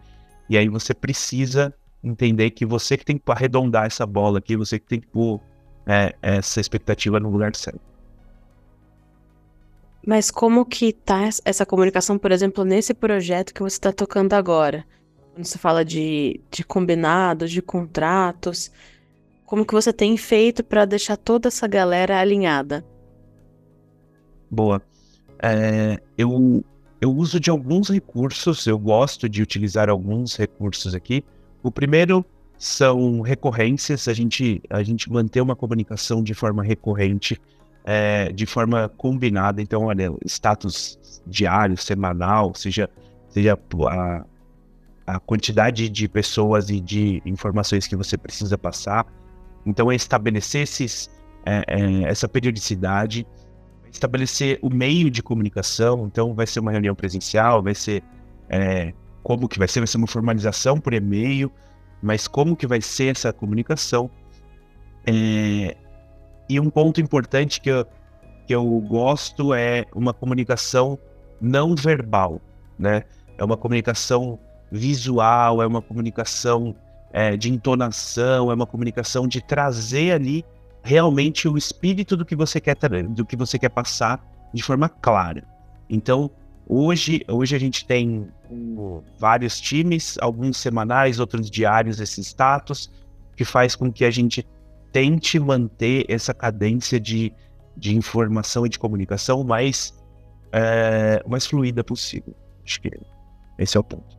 E 0.49 0.57
aí 0.57 0.67
você 0.67 0.93
precisa 0.93 1.73
entender 2.03 2.51
que 2.51 2.65
você 2.65 2.97
que 2.97 3.05
tem 3.05 3.17
que 3.17 3.31
arredondar 3.31 3.85
essa 3.85 4.05
bola 4.05 4.39
aqui, 4.39 4.55
você 4.55 4.77
que 4.77 4.85
tem 4.85 4.99
que 4.99 5.07
pôr 5.07 5.39
é, 5.87 6.13
essa 6.21 6.59
expectativa 6.59 7.19
no 7.19 7.29
lugar 7.29 7.55
certo. 7.55 7.94
Mas 10.05 10.29
como 10.29 10.65
que 10.65 10.93
tá 10.93 11.29
essa 11.43 11.65
comunicação, 11.65 12.17
por 12.17 12.31
exemplo, 12.31 12.63
nesse 12.63 12.93
projeto 12.93 13.53
que 13.53 13.61
você 13.61 13.75
está 13.75 13.91
tocando 13.91 14.33
agora? 14.33 14.85
Quando 15.33 15.45
você 15.45 15.57
fala 15.57 15.83
de, 15.83 16.39
de 16.51 16.63
combinados, 16.63 17.51
de 17.51 17.61
contratos, 17.61 18.71
como 19.45 19.65
que 19.65 19.73
você 19.73 19.91
tem 19.91 20.15
feito 20.15 20.63
para 20.63 20.85
deixar 20.85 21.17
toda 21.17 21.47
essa 21.47 21.67
galera 21.67 22.19
alinhada? 22.19 22.85
Boa. 24.49 24.81
É, 25.39 25.99
eu, 26.15 26.63
eu 27.01 27.11
uso 27.11 27.39
de 27.39 27.49
alguns 27.49 27.89
recursos, 27.89 28.67
eu 28.67 28.77
gosto 28.77 29.27
de 29.27 29.41
utilizar 29.41 29.89
alguns 29.89 30.35
recursos 30.35 30.93
aqui. 30.93 31.23
O 31.63 31.71
primeiro 31.71 32.23
são 32.57 33.21
recorrências, 33.21 34.07
a 34.07 34.13
gente, 34.13 34.61
a 34.69 34.83
gente 34.83 35.11
manter 35.11 35.41
uma 35.41 35.55
comunicação 35.55 36.23
de 36.23 36.33
forma 36.33 36.63
recorrente 36.63 37.41
é, 37.85 38.31
de 38.31 38.45
forma 38.45 38.89
combinada. 38.97 39.61
Então, 39.61 39.83
olha, 39.83 40.11
status 40.25 40.99
diário, 41.25 41.77
semanal, 41.77 42.53
seja, 42.55 42.89
seja 43.29 43.57
a, 43.87 44.25
a 45.05 45.19
quantidade 45.19 45.87
de 45.87 46.07
pessoas 46.07 46.69
e 46.69 46.81
de 46.81 47.21
informações 47.25 47.87
que 47.87 47.95
você 47.95 48.17
precisa 48.17 48.57
passar. 48.57 49.05
Então, 49.65 49.91
é 49.91 49.95
estabelecer 49.95 50.63
esses, 50.63 51.09
é, 51.45 51.63
é, 51.67 52.03
essa 52.03 52.27
periodicidade, 52.27 53.25
estabelecer 53.91 54.59
o 54.61 54.69
meio 54.69 55.09
de 55.09 55.21
comunicação. 55.21 56.07
Então, 56.07 56.33
vai 56.33 56.47
ser 56.47 56.59
uma 56.59 56.71
reunião 56.71 56.95
presencial, 56.95 57.61
vai 57.61 57.75
ser 57.75 58.03
é, 58.49 58.93
como 59.23 59.47
que 59.47 59.59
vai 59.59 59.67
ser, 59.67 59.79
vai 59.79 59.87
ser 59.87 59.97
uma 59.97 60.07
formalização 60.07 60.79
por 60.79 60.93
e-mail, 60.93 61.51
mas 62.01 62.27
como 62.27 62.55
que 62.55 62.67
vai 62.67 62.81
ser 62.81 63.15
essa 63.15 63.31
comunicação. 63.31 64.09
É, 65.07 65.77
e 66.49 66.59
um 66.59 66.69
ponto 66.69 67.01
importante 67.01 67.59
que 67.59 67.69
eu, 67.69 67.85
que 68.45 68.53
eu 68.53 68.65
gosto 68.81 69.53
é 69.53 69.85
uma 69.93 70.13
comunicação 70.13 70.97
não 71.41 71.75
verbal, 71.75 72.41
né? 72.77 73.03
É 73.37 73.43
uma 73.43 73.57
comunicação 73.57 74.39
visual, 74.71 75.61
é 75.61 75.67
uma 75.67 75.81
comunicação 75.81 76.75
é, 77.11 77.35
de 77.35 77.51
entonação, 77.51 78.51
é 78.51 78.53
uma 78.53 78.65
comunicação 78.65 79.27
de 79.27 79.41
trazer 79.41 80.11
ali 80.11 80.45
realmente 80.83 81.47
o 81.47 81.57
espírito 81.57 82.15
do 82.15 82.25
que 82.25 82.35
você 82.35 82.61
quer 82.61 82.75
do 83.09 83.25
que 83.25 83.35
você 83.35 83.57
quer 83.57 83.69
passar 83.69 84.23
de 84.53 84.61
forma 84.61 84.87
clara. 84.87 85.43
Então, 85.89 86.29
hoje, 86.67 87.23
hoje 87.27 87.55
a 87.55 87.59
gente 87.59 87.85
tem 87.85 88.27
vários 89.19 89.59
times, 89.59 90.17
alguns 90.21 90.57
semanais, 90.57 91.19
outros 91.19 91.49
diários, 91.49 91.99
esses 91.99 92.27
status, 92.27 92.91
que 93.35 93.43
faz 93.43 93.75
com 93.75 93.91
que 93.91 94.05
a 94.05 94.11
gente 94.11 94.45
tente 94.95 95.37
manter 95.37 96.05
essa 96.07 96.33
cadência 96.33 96.97
de, 96.97 97.33
de 97.75 97.93
informação 97.93 98.65
e 98.65 98.69
de 98.69 98.79
comunicação 98.79 99.43
mais, 99.43 99.93
é, 100.53 101.21
mais 101.27 101.45
fluida 101.45 101.83
possível. 101.83 102.33
Acho 102.63 102.79
que 102.79 102.89
esse 103.59 103.75
é 103.75 103.79
o 103.81 103.83
ponto. 103.83 104.17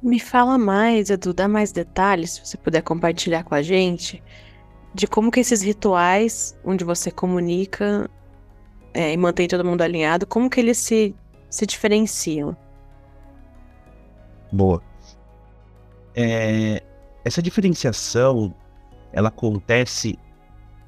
Me 0.00 0.20
fala 0.20 0.56
mais, 0.56 1.10
Edu, 1.10 1.34
dá 1.34 1.48
mais 1.48 1.72
detalhes, 1.72 2.34
se 2.34 2.46
você 2.46 2.56
puder 2.56 2.82
compartilhar 2.82 3.42
com 3.42 3.56
a 3.56 3.62
gente, 3.62 4.22
de 4.94 5.08
como 5.08 5.28
que 5.28 5.40
esses 5.40 5.60
rituais, 5.60 6.56
onde 6.64 6.84
você 6.84 7.10
comunica 7.10 8.08
é, 8.94 9.12
e 9.12 9.16
mantém 9.16 9.48
todo 9.48 9.64
mundo 9.64 9.82
alinhado, 9.82 10.24
como 10.24 10.48
que 10.48 10.60
eles 10.60 10.78
se, 10.78 11.16
se 11.50 11.66
diferenciam? 11.66 12.56
Boa. 14.52 14.80
É, 16.14 16.80
essa 17.24 17.42
diferenciação 17.42 18.54
ela 19.12 19.28
acontece 19.28 20.18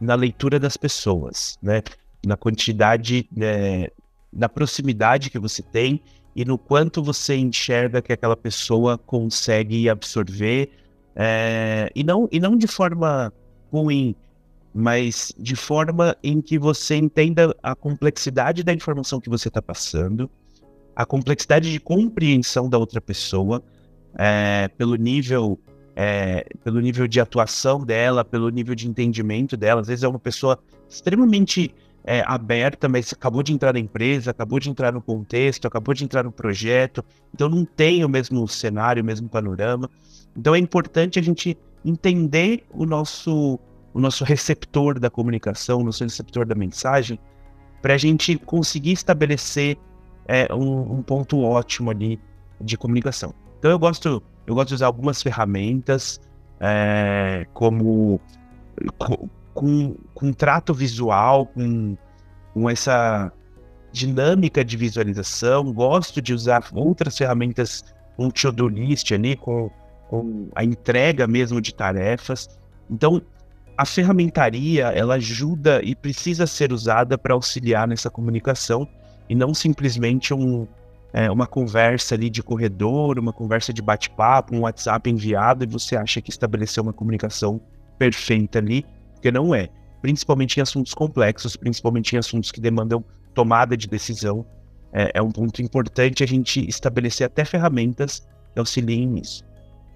na 0.00 0.14
leitura 0.14 0.58
das 0.58 0.76
pessoas, 0.76 1.58
né? 1.62 1.82
Na 2.26 2.37
quantidade, 2.37 3.28
né, 3.34 3.88
na 4.32 4.48
proximidade 4.48 5.30
que 5.30 5.38
você 5.38 5.62
tem 5.62 6.02
e 6.34 6.44
no 6.44 6.58
quanto 6.58 7.02
você 7.02 7.37
enxerga 7.37 8.02
que 8.02 8.12
aquela 8.12 8.37
pessoa 8.37 8.98
consegue 8.98 9.88
absorver 9.88 10.70
é, 11.16 11.90
e 11.94 12.04
não 12.04 12.28
e 12.30 12.38
não 12.38 12.56
de 12.56 12.68
forma 12.68 13.32
ruim, 13.72 14.14
mas 14.72 15.32
de 15.37 15.56
forma 15.56 16.16
em 16.22 16.40
que 16.40 16.58
você 16.58 16.94
entenda 16.96 17.54
a 17.60 17.75
complexidade 17.75 18.62
da 18.62 18.72
informação 18.72 19.20
que 19.20 19.28
você 19.28 19.48
está 19.48 19.60
passando, 19.60 20.30
a 20.94 21.04
complexidade 21.04 21.72
de 21.72 21.80
compreensão 21.80 22.68
da 22.68 22.78
outra 22.78 23.00
pessoa, 23.00 23.62
é, 24.16 24.68
pelo 24.76 24.94
nível 24.94 25.58
é, 26.00 26.47
pelo 26.62 26.78
nível 26.78 27.09
de 27.09 27.19
atuação 27.19 27.81
dela, 27.81 28.25
pelo 28.25 28.49
nível 28.50 28.73
de 28.73 28.88
entendimento 28.88 29.57
dela. 29.57 29.81
Às 29.81 29.88
vezes 29.88 30.05
é 30.05 30.09
uma 30.09 30.21
pessoa 30.21 30.57
extremamente 30.88 31.75
é, 32.05 32.23
aberta, 32.25 32.88
mas 32.88 33.12
acabou 33.12 33.43
de 33.43 33.52
entrar 33.52 33.73
na 33.73 33.81
empresa, 33.81 34.31
acabou 34.31 34.61
de 34.61 34.71
entrar 34.71 34.93
no 34.93 35.02
contexto, 35.02 35.67
acabou 35.67 35.93
de 35.93 36.05
entrar 36.05 36.23
no 36.23 36.31
projeto, 36.31 37.05
então 37.35 37.49
não 37.49 37.64
tem 37.64 38.05
o 38.05 38.09
mesmo 38.09 38.47
cenário, 38.47 39.02
o 39.02 39.05
mesmo 39.05 39.28
panorama. 39.28 39.90
Então 40.37 40.55
é 40.55 40.59
importante 40.61 41.19
a 41.19 41.23
gente 41.23 41.59
entender 41.85 42.64
o 42.71 42.87
nosso, 42.87 43.59
o 43.93 43.99
nosso 43.99 44.23
receptor 44.23 45.00
da 45.00 45.11
comunicação, 45.11 45.81
o 45.81 45.85
nosso 45.85 46.05
receptor 46.05 46.47
da 46.47 46.55
mensagem, 46.55 47.19
para 47.83 47.95
a 47.95 47.99
gente 47.99 48.38
conseguir 48.38 48.93
estabelecer 48.93 49.76
é, 50.28 50.47
um, 50.55 50.99
um 50.99 51.02
ponto 51.02 51.40
ótimo 51.40 51.90
ali 51.90 52.21
de 52.61 52.78
comunicação. 52.78 53.35
Então 53.59 53.69
eu 53.69 53.78
gosto, 53.81 54.23
eu 54.49 54.55
gosto 54.55 54.69
de 54.69 54.75
usar 54.76 54.87
algumas 54.87 55.23
ferramentas, 55.23 56.19
é, 56.59 57.47
como 57.52 58.19
com, 59.52 59.95
com, 60.14 60.33
trato 60.33 60.73
visual, 60.73 61.45
com, 61.45 61.95
com 62.55 62.71
essa 62.71 63.31
dinâmica 63.93 64.64
de 64.64 64.75
visualização. 64.78 65.71
Gosto 65.71 66.23
de 66.23 66.33
usar 66.33 66.64
outras 66.73 67.19
ferramentas, 67.19 67.85
um 68.19 68.31
to-do 68.31 68.69
list 68.69 69.12
ali, 69.12 69.37
com, 69.37 69.71
com 70.09 70.49
a 70.55 70.64
entrega 70.64 71.26
mesmo 71.26 71.61
de 71.61 71.75
tarefas. 71.75 72.49
Então, 72.90 73.21
a 73.76 73.85
ferramentaria, 73.85 74.87
ela 74.87 75.17
ajuda 75.17 75.83
e 75.85 75.95
precisa 75.95 76.47
ser 76.47 76.73
usada 76.73 77.19
para 77.19 77.35
auxiliar 77.35 77.87
nessa 77.87 78.09
comunicação 78.09 78.88
e 79.28 79.35
não 79.35 79.52
simplesmente 79.52 80.33
um, 80.33 80.67
é, 81.12 81.31
uma 81.31 81.47
conversa 81.47 82.15
ali 82.15 82.29
de 82.29 82.43
corredor, 82.43 83.19
uma 83.19 83.33
conversa 83.33 83.73
de 83.73 83.81
bate-papo, 83.81 84.55
um 84.55 84.61
WhatsApp 84.61 85.09
enviado 85.09 85.65
e 85.65 85.67
você 85.67 85.97
acha 85.97 86.21
que 86.21 86.31
estabeleceu 86.31 86.83
uma 86.83 86.93
comunicação 86.93 87.61
perfeita 87.99 88.59
ali, 88.59 88.85
porque 89.15 89.31
não 89.31 89.55
é. 89.55 89.69
Principalmente 90.00 90.59
em 90.59 90.62
assuntos 90.62 90.95
complexos, 90.95 91.57
principalmente 91.57 92.15
em 92.15 92.19
assuntos 92.19 92.53
que 92.53 92.61
demandam 92.61 93.05
tomada 93.35 93.77
de 93.77 93.88
decisão. 93.88 94.47
É, 94.93 95.12
é 95.15 95.23
um 95.23 95.31
ponto 95.31 95.61
importante 95.61 96.23
a 96.23 96.27
gente 96.27 96.67
estabelecer 96.69 97.27
até 97.27 97.45
ferramentas 97.45 98.27
que 98.53 98.59
auxiliem 98.59 99.07
nisso. 99.07 99.45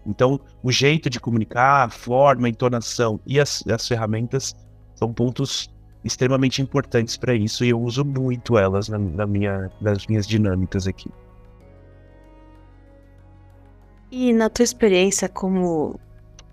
Então, 0.04 0.40
o 0.62 0.72
jeito 0.72 1.08
de 1.08 1.20
comunicar, 1.20 1.84
a 1.84 1.88
forma, 1.88 2.46
a 2.46 2.50
entonação 2.50 3.20
e 3.24 3.38
as, 3.38 3.64
as 3.68 3.86
ferramentas 3.86 4.54
são 4.94 5.12
pontos 5.12 5.72
extremamente 6.04 6.60
importantes 6.60 7.16
para 7.16 7.34
isso 7.34 7.64
e 7.64 7.70
eu 7.70 7.80
uso 7.80 8.04
muito 8.04 8.58
elas 8.58 8.88
na, 8.88 8.98
na, 8.98 9.26
minha, 9.26 9.70
nas 9.80 10.06
minhas 10.06 10.26
dinâmicas 10.26 10.86
aqui. 10.86 11.10
E 14.10 14.32
na 14.32 14.50
tua 14.50 14.64
experiência 14.64 15.28
como 15.28 15.98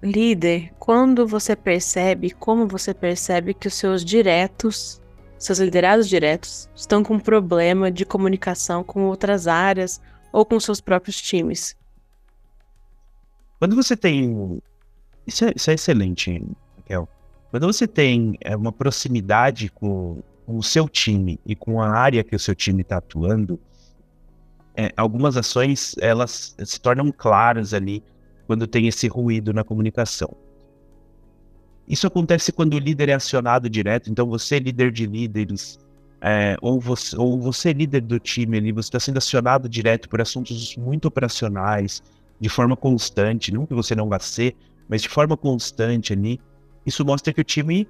líder, 0.02 0.72
quando 0.80 1.28
você 1.28 1.56
percebe, 1.56 2.32
como 2.32 2.68
você 2.68 2.94
percebe 2.94 3.54
que 3.54 3.68
os 3.68 3.74
seus 3.74 4.06
diretos, 4.06 5.02
seus 5.38 5.60
liderados 5.60 6.08
diretos, 6.08 6.70
estão 6.76 7.04
com 7.04 7.20
problema 7.20 7.92
de 7.92 8.06
comunicação 8.06 8.84
com 8.84 9.06
outras 9.06 9.48
áreas 9.48 10.02
ou 10.32 10.46
com 10.46 10.60
seus 10.60 10.80
próprios 10.80 11.22
times? 11.22 11.76
Quando 13.58 13.76
você 13.76 13.98
tem. 13.98 14.62
Isso 15.28 15.46
é, 15.46 15.54
isso 15.54 15.70
é 15.70 15.74
excelente, 15.74 16.42
Raquel. 16.78 17.10
Quando 17.52 17.66
você 17.66 17.88
tem 17.88 18.38
é, 18.42 18.56
uma 18.56 18.72
proximidade 18.72 19.70
com, 19.70 20.22
com, 20.46 20.58
o 20.58 20.64
seu 20.64 20.88
time 20.88 21.40
e 21.46 21.56
com 21.56 21.82
a 21.82 21.90
área 21.90 22.24
que 22.24 22.36
o 22.36 22.40
seu 22.40 22.54
time 22.54 22.82
está 22.84 22.98
atuando, 22.98 23.60
é, 24.76 24.94
algumas 24.96 25.36
ações 25.36 25.96
elas 26.00 26.56
se 26.64 26.80
tornam 26.80 27.12
claras 27.12 27.74
ali 27.74 28.04
quando 28.46 28.68
tem 28.68 28.88
esse 28.88 29.08
ruído 29.08 29.52
na 29.52 29.64
comunicação. 29.64 30.36
Isso 31.88 32.06
acontece 32.06 32.52
quando 32.52 32.76
o 32.76 32.80
líder 32.80 33.10
é 33.10 33.14
acionado 33.14 33.68
direto, 33.68 34.12
então 34.12 34.28
você, 34.28 34.60
líder 34.60 34.92
de 34.92 35.08
líderes, 35.08 35.80
é, 36.22 36.56
ou, 36.62 36.80
você, 36.80 37.18
ou 37.18 37.42
você, 37.42 37.74
líder 37.74 38.02
do 38.02 38.20
time 38.20 38.58
ali, 38.58 38.72
você 38.72 38.90
está 38.90 39.00
sendo 39.00 39.18
acionado 39.18 39.68
direto 39.68 40.08
por 40.08 40.22
assuntos 40.22 40.76
muito 40.78 41.08
operacionais, 41.08 42.04
de 42.40 42.48
forma 42.48 42.78
constante, 42.78 43.52
não 43.52 43.66
que 43.66 43.74
você 43.74 43.96
não 43.96 44.08
vá 44.08 44.20
ser, 44.20 44.56
mas 44.88 45.02
de 45.02 45.10
forma 45.10 45.36
constante 45.36 46.14
ali, 46.14 46.40
isso 46.90 47.06
mostra 47.06 47.34
que 47.34 47.42
o 47.42 47.44
time 47.44 47.88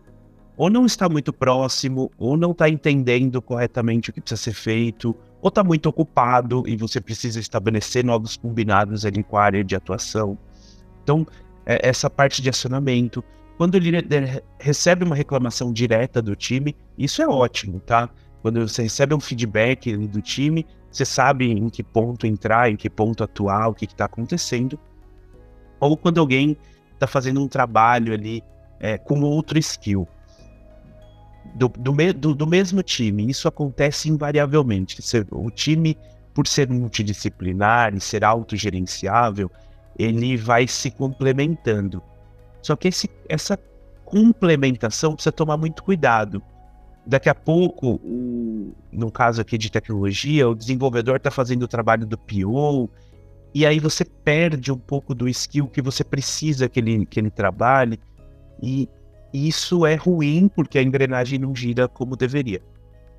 ou 0.55 0.69
não 0.69 0.85
está 0.85 1.07
muito 1.07 1.31
próximo, 1.31 2.11
ou 2.17 2.35
não 2.35 2.51
está 2.51 2.67
entendendo 2.67 3.41
corretamente 3.41 4.09
o 4.09 4.13
que 4.13 4.19
precisa 4.19 4.41
ser 4.41 4.53
feito, 4.53 5.15
ou 5.41 5.47
está 5.47 5.63
muito 5.63 5.87
ocupado 5.87 6.65
e 6.67 6.75
você 6.75 6.99
precisa 6.99 7.39
estabelecer 7.39 8.03
novos 8.03 8.35
combinados 8.35 9.05
ali 9.05 9.23
com 9.23 9.37
a 9.37 9.43
área 9.43 9.63
de 9.63 9.73
atuação. 9.73 10.37
Então, 11.01 11.25
é 11.65 11.87
essa 11.87 12.09
parte 12.09 12.41
de 12.41 12.49
acionamento. 12.49 13.23
Quando 13.57 13.75
o 13.75 13.77
líder 13.77 14.43
recebe 14.59 15.05
uma 15.05 15.15
reclamação 15.15 15.71
direta 15.71 16.21
do 16.21 16.35
time, 16.35 16.75
isso 16.97 17.21
é 17.21 17.27
ótimo, 17.27 17.79
tá? 17.79 18.09
Quando 18.41 18.67
você 18.67 18.83
recebe 18.83 19.15
um 19.15 19.19
feedback 19.21 19.95
do 19.95 20.21
time, 20.21 20.65
você 20.91 21.05
sabe 21.05 21.49
em 21.49 21.69
que 21.69 21.83
ponto 21.83 22.27
entrar, 22.27 22.69
em 22.69 22.75
que 22.75 22.89
ponto 22.89 23.23
atuar, 23.23 23.69
o 23.69 23.73
que 23.73 23.85
está 23.85 24.05
acontecendo. 24.05 24.77
Ou 25.79 25.95
quando 25.95 26.19
alguém 26.19 26.57
está 26.93 27.07
fazendo 27.07 27.41
um 27.41 27.47
trabalho 27.47 28.13
ali 28.13 28.43
é, 28.79 28.97
com 28.97 29.21
outro 29.21 29.57
skill. 29.59 30.07
Do, 31.55 31.67
do, 31.67 32.13
do, 32.13 32.35
do, 32.35 32.47
mesmo 32.47 32.83
time, 32.83 33.29
isso 33.29 33.47
acontece 33.47 34.09
invariavelmente. 34.09 34.99
O 35.31 35.49
time, 35.49 35.97
por 36.33 36.47
ser 36.47 36.69
multidisciplinar 36.69 37.95
e 37.95 37.99
ser 37.99 38.23
autogerenciável, 38.23 39.51
ele 39.97 40.37
vai 40.37 40.67
se 40.67 40.91
complementando. 40.91 42.01
Só 42.61 42.75
que 42.75 42.87
esse, 42.87 43.09
essa 43.27 43.57
complementação 44.05 45.13
precisa 45.13 45.31
tomar 45.31 45.57
muito 45.57 45.83
cuidado. 45.83 46.41
Daqui 47.05 47.29
a 47.29 47.35
pouco, 47.35 47.99
no 48.91 49.11
caso 49.11 49.41
aqui 49.41 49.57
de 49.57 49.71
tecnologia, 49.71 50.47
o 50.47 50.55
desenvolvedor 50.55 51.15
está 51.15 51.31
fazendo 51.31 51.63
o 51.63 51.67
trabalho 51.67 52.05
do 52.05 52.17
PO, 52.17 52.89
e 53.53 53.65
aí 53.65 53.79
você 53.79 54.05
perde 54.05 54.71
um 54.71 54.77
pouco 54.77 55.15
do 55.15 55.27
skill 55.27 55.67
que 55.67 55.81
você 55.81 56.03
precisa 56.03 56.69
que 56.69 56.79
ele, 56.79 57.05
que 57.05 57.19
ele 57.19 57.31
trabalhe, 57.31 57.99
e 58.61 58.89
isso 59.33 59.85
é 59.85 59.95
ruim 59.95 60.47
porque 60.47 60.79
a 60.79 60.83
engrenagem 60.83 61.39
não 61.39 61.55
gira 61.55 61.87
como 61.87 62.15
deveria. 62.15 62.61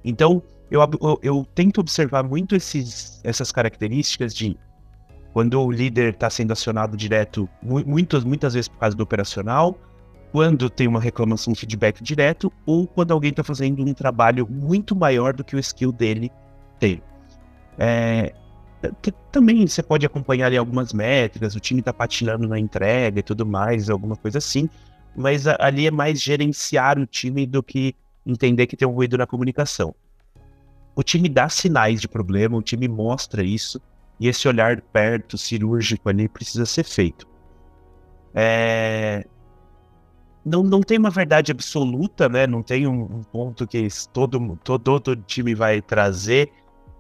Então, 0.05 0.43
eu, 0.71 0.81
eu, 0.81 1.19
eu 1.23 1.47
tento 1.55 1.81
observar 1.81 2.23
muito 2.23 2.55
esses, 2.55 3.21
essas 3.25 3.53
características 3.53 4.35
de 4.35 4.57
quando 5.33 5.61
o 5.61 5.71
líder 5.71 6.15
está 6.15 6.29
sendo 6.29 6.53
acionado 6.53 6.97
direto, 6.97 7.49
muitas, 7.63 8.25
muitas 8.25 8.55
vezes 8.55 8.69
por 8.69 8.79
causa 8.79 8.97
do 8.97 9.03
operacional, 9.03 9.79
quando 10.33 10.69
tem 10.69 10.89
uma 10.89 11.01
reclamação, 11.01 11.55
feedback 11.55 12.03
direto, 12.03 12.53
ou 12.67 12.87
quando 12.87 13.13
alguém 13.13 13.31
está 13.31 13.43
fazendo 13.43 13.85
um 13.85 13.93
trabalho 13.93 14.47
muito 14.49 14.95
maior 14.95 15.33
do 15.35 15.45
que 15.45 15.55
o 15.55 15.59
skill 15.59 15.93
dele 15.93 16.31
tem. 16.79 17.03
É, 17.79 18.33
também 19.31 19.67
você 19.67 19.83
pode 19.83 20.07
acompanhar 20.07 20.47
ali 20.47 20.57
algumas 20.57 20.93
métricas, 20.93 21.55
o 21.55 21.61
time 21.61 21.81
está 21.81 21.93
patinando 21.93 22.49
na 22.49 22.59
entrega 22.59 23.21
e 23.21 23.23
tudo 23.23 23.45
mais, 23.45 23.91
alguma 23.91 24.17
coisa 24.17 24.39
assim, 24.39 24.69
mas 25.17 25.47
ali 25.47 25.87
é 25.87 25.91
mais 25.91 26.21
gerenciar 26.21 26.99
o 26.99 27.07
time 27.07 27.47
do 27.47 27.63
que 27.63 27.95
entender 28.25 28.67
que 28.67 28.77
tem 28.77 28.87
um 28.87 28.93
ruído 28.93 29.19
na 29.19 29.27
comunicação. 29.27 29.95
O 30.95 31.03
time 31.03 31.29
dá 31.29 31.49
sinais 31.49 32.01
de 32.01 32.09
problema, 32.09 32.57
o 32.57 32.63
time 32.63 32.89
mostra 32.89 33.43
isso, 33.43 33.81
e 34.19 34.29
esse 34.29 34.47
olhar 34.47 34.81
perto, 34.81 35.39
cirúrgico 35.39 36.09
ali, 36.09 36.29
precisa 36.29 36.67
ser 36.67 36.85
feito. 36.85 37.27
É... 38.35 39.25
Não, 40.45 40.63
não 40.63 40.81
tem 40.81 40.99
uma 40.99 41.11
verdade 41.11 41.53
absoluta, 41.53 42.29
né? 42.29 42.47
Não 42.47 42.63
tem 42.63 42.87
um, 42.87 43.03
um 43.03 43.23
ponto 43.23 43.67
que 43.67 43.87
todo, 44.13 44.59
todo, 44.63 45.01
todo 45.01 45.23
time 45.23 45.55
vai 45.55 45.83
trazer, 45.83 46.51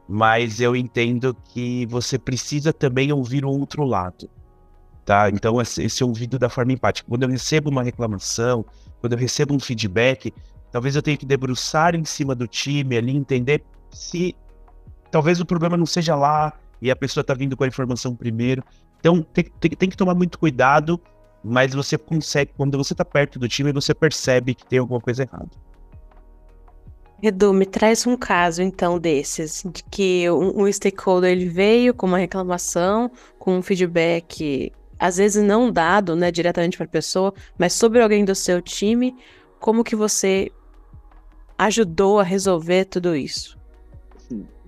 mas 0.08 0.60
eu 0.60 0.76
entendo 0.76 1.34
que 1.52 1.86
você 1.86 2.18
precisa 2.18 2.72
também 2.72 3.12
ouvir 3.12 3.44
o 3.44 3.50
outro 3.50 3.84
lado 3.84 4.28
tá? 5.10 5.28
Então, 5.28 5.60
esse 5.60 6.04
ouvido 6.04 6.38
da 6.38 6.48
forma 6.48 6.72
empática. 6.72 7.08
Quando 7.08 7.24
eu 7.24 7.28
recebo 7.28 7.68
uma 7.68 7.82
reclamação, 7.82 8.64
quando 9.00 9.14
eu 9.14 9.18
recebo 9.18 9.52
um 9.52 9.58
feedback, 9.58 10.32
talvez 10.70 10.94
eu 10.94 11.02
tenha 11.02 11.16
que 11.16 11.26
debruçar 11.26 11.96
em 11.96 12.04
cima 12.04 12.32
do 12.32 12.46
time 12.46 12.96
ali, 12.96 13.16
entender 13.16 13.64
se 13.90 14.36
talvez 15.10 15.40
o 15.40 15.44
problema 15.44 15.76
não 15.76 15.84
seja 15.84 16.14
lá 16.14 16.52
e 16.80 16.92
a 16.92 16.94
pessoa 16.94 17.22
está 17.22 17.34
vindo 17.34 17.56
com 17.56 17.64
a 17.64 17.66
informação 17.66 18.14
primeiro. 18.14 18.62
Então, 19.00 19.20
tem, 19.20 19.46
tem, 19.58 19.70
tem 19.72 19.90
que 19.90 19.96
tomar 19.96 20.14
muito 20.14 20.38
cuidado, 20.38 21.00
mas 21.42 21.74
você 21.74 21.98
consegue, 21.98 22.52
quando 22.56 22.78
você 22.78 22.94
está 22.94 23.04
perto 23.04 23.36
do 23.36 23.48
time, 23.48 23.72
você 23.72 23.92
percebe 23.92 24.54
que 24.54 24.64
tem 24.64 24.78
alguma 24.78 25.00
coisa 25.00 25.24
errada. 25.24 25.50
Edu, 27.20 27.52
me 27.52 27.66
traz 27.66 28.06
um 28.06 28.16
caso, 28.16 28.62
então, 28.62 28.96
desses, 28.96 29.64
de 29.66 29.82
que 29.90 30.30
um, 30.30 30.62
um 30.62 30.72
stakeholder 30.72 31.32
ele 31.32 31.48
veio 31.48 31.92
com 31.92 32.06
uma 32.06 32.18
reclamação, 32.18 33.10
com 33.40 33.58
um 33.58 33.62
feedback 33.62 34.72
às 35.00 35.16
vezes 35.16 35.42
não 35.42 35.72
dado, 35.72 36.14
né, 36.14 36.30
diretamente 36.30 36.76
para 36.76 36.84
a 36.84 36.90
pessoa, 36.90 37.32
mas 37.58 37.72
sobre 37.72 38.02
alguém 38.02 38.22
do 38.22 38.34
seu 38.34 38.60
time, 38.60 39.16
como 39.58 39.82
que 39.82 39.96
você 39.96 40.52
ajudou 41.58 42.20
a 42.20 42.22
resolver 42.22 42.84
tudo 42.84 43.16
isso? 43.16 43.58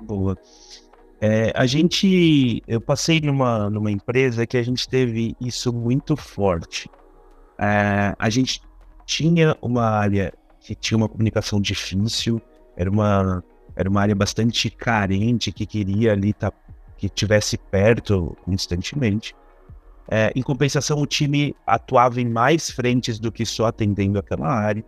Boa. 0.01 0.37
É, 1.21 1.53
a 1.55 1.67
gente, 1.67 2.63
eu 2.67 2.81
passei 2.81 3.21
numa, 3.21 3.71
numa 3.71 3.91
empresa 3.91 4.47
que 4.47 4.57
a 4.57 4.63
gente 4.63 4.89
teve 4.89 5.37
isso 5.41 5.73
muito 5.73 6.17
forte. 6.17 6.91
É, 7.59 8.15
a 8.19 8.31
gente 8.31 8.61
tinha 9.05 9.57
uma 9.61 9.85
área 9.85 10.33
que 10.61 10.75
tinha 10.75 10.97
uma 10.97 11.09
comunicação 11.09 11.61
difícil, 11.61 12.41
era 12.77 12.91
uma, 12.91 13.45
era 13.77 13.89
uma 13.89 14.01
área 14.01 14.15
bastante 14.15 14.71
carente 14.71 15.53
que 15.53 15.67
queria 15.67 16.13
ali 16.13 16.33
tá, 16.33 16.53
que 16.97 17.09
tivesse 17.09 17.57
perto 17.57 18.37
constantemente. 18.45 19.35
É, 20.11 20.33
em 20.35 20.43
compensação, 20.43 20.99
o 20.99 21.07
time 21.07 21.55
atuava 21.67 22.21
em 22.21 22.29
mais 22.29 22.71
frentes 22.71 23.19
do 23.19 23.31
que 23.31 23.47
só 23.47 23.67
atendendo 23.67 24.19
aquela 24.19 24.49
área, 24.49 24.85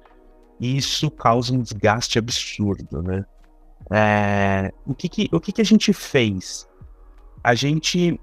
e 0.61 0.77
isso 0.77 1.11
causa 1.11 1.55
um 1.55 1.61
desgaste 1.61 2.19
absurdo, 2.19 3.03
né? 3.03 3.25
É, 3.91 4.73
o 4.87 4.95
que, 4.95 5.09
que 5.09 5.29
o 5.31 5.41
que, 5.41 5.53
que 5.53 5.61
a 5.61 5.65
gente 5.65 5.93
fez? 5.93 6.67
A 7.43 7.55
gente 7.55 8.19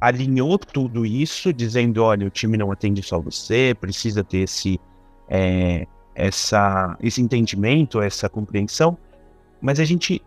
alinhou 0.00 0.58
tudo 0.58 1.06
isso, 1.06 1.52
dizendo: 1.52 2.02
olha, 2.02 2.26
o 2.26 2.30
time 2.30 2.56
não 2.58 2.70
atende 2.70 3.02
só 3.02 3.20
você, 3.20 3.74
precisa 3.80 4.22
ter 4.22 4.38
esse, 4.38 4.78
é, 5.28 5.86
essa, 6.14 6.96
esse 7.00 7.22
entendimento, 7.22 8.00
essa 8.00 8.28
compreensão, 8.28 8.98
mas 9.60 9.80
a 9.80 9.84
gente 9.84 10.20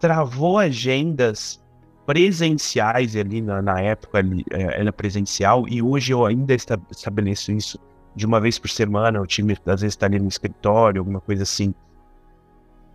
travou 0.00 0.58
agendas 0.58 1.62
presenciais 2.06 3.16
ali 3.16 3.42
na, 3.42 3.60
na 3.60 3.80
época, 3.80 4.20
é, 4.50 4.80
era 4.80 4.92
presencial, 4.92 5.68
e 5.68 5.82
hoje 5.82 6.12
eu 6.12 6.24
ainda 6.24 6.54
estabeleço 6.54 7.50
isso 7.52 7.78
de 8.14 8.24
uma 8.24 8.40
vez 8.40 8.58
por 8.58 8.70
semana, 8.70 9.20
o 9.20 9.26
time 9.26 9.52
às 9.66 9.80
vezes 9.82 9.94
está 9.94 10.06
ali 10.06 10.18
no 10.18 10.28
escritório, 10.28 11.00
alguma 11.00 11.20
coisa 11.20 11.42
assim. 11.42 11.74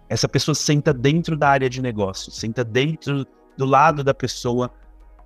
Essa 0.10 0.28
pessoa 0.28 0.56
senta 0.56 0.94
dentro 0.94 1.38
da 1.38 1.50
área 1.50 1.70
de 1.70 1.82
negócio, 1.82 2.32
senta 2.32 2.64
dentro 2.64 3.28
do 3.56 3.66
lado 3.66 4.04
da 4.04 4.14
pessoa, 4.14 4.72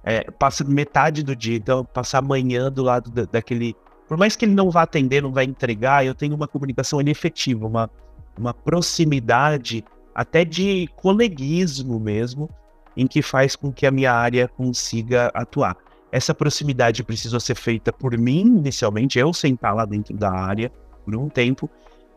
é, 0.04 0.30
passa 0.32 0.64
metade 0.64 1.24
do 1.24 1.36
dia, 1.36 1.56
então 1.56 1.86
passar 1.86 2.18
amanhã 2.20 2.72
do 2.72 2.84
lado 2.84 3.10
da, 3.10 3.24
daquele. 3.24 3.76
Por 4.08 4.18
mais 4.18 4.36
que 4.36 4.46
ele 4.46 4.54
não 4.54 4.70
vá 4.70 4.82
atender, 4.82 5.22
não 5.22 5.32
vai 5.32 5.46
entregar, 5.46 6.06
eu 6.06 6.14
tenho 6.14 6.36
uma 6.36 6.48
comunicação 6.48 7.00
ali 7.00 7.12
efetiva, 7.12 7.66
uma, 7.66 7.90
uma 8.38 8.54
proximidade, 8.54 9.84
até 10.14 10.44
de 10.44 10.90
coleguismo 10.96 12.00
mesmo, 12.00 12.50
em 12.96 13.08
que 13.08 13.22
faz 13.22 13.56
com 13.56 13.72
que 13.72 13.86
a 13.86 13.92
minha 13.92 14.14
área 14.14 14.48
consiga 14.48 15.32
atuar. 15.34 15.78
Essa 16.12 16.34
proximidade 16.34 17.04
precisou 17.04 17.40
ser 17.40 17.56
feita 17.56 17.92
por 17.92 18.18
mim 18.18 18.42
inicialmente, 18.42 19.20
eu 19.20 19.34
sentar 19.34 19.76
lá 19.76 19.86
dentro 19.86 20.16
da 20.16 20.32
área 20.32 20.72
por 21.04 21.16
um 21.16 21.28
tempo, 21.28 21.70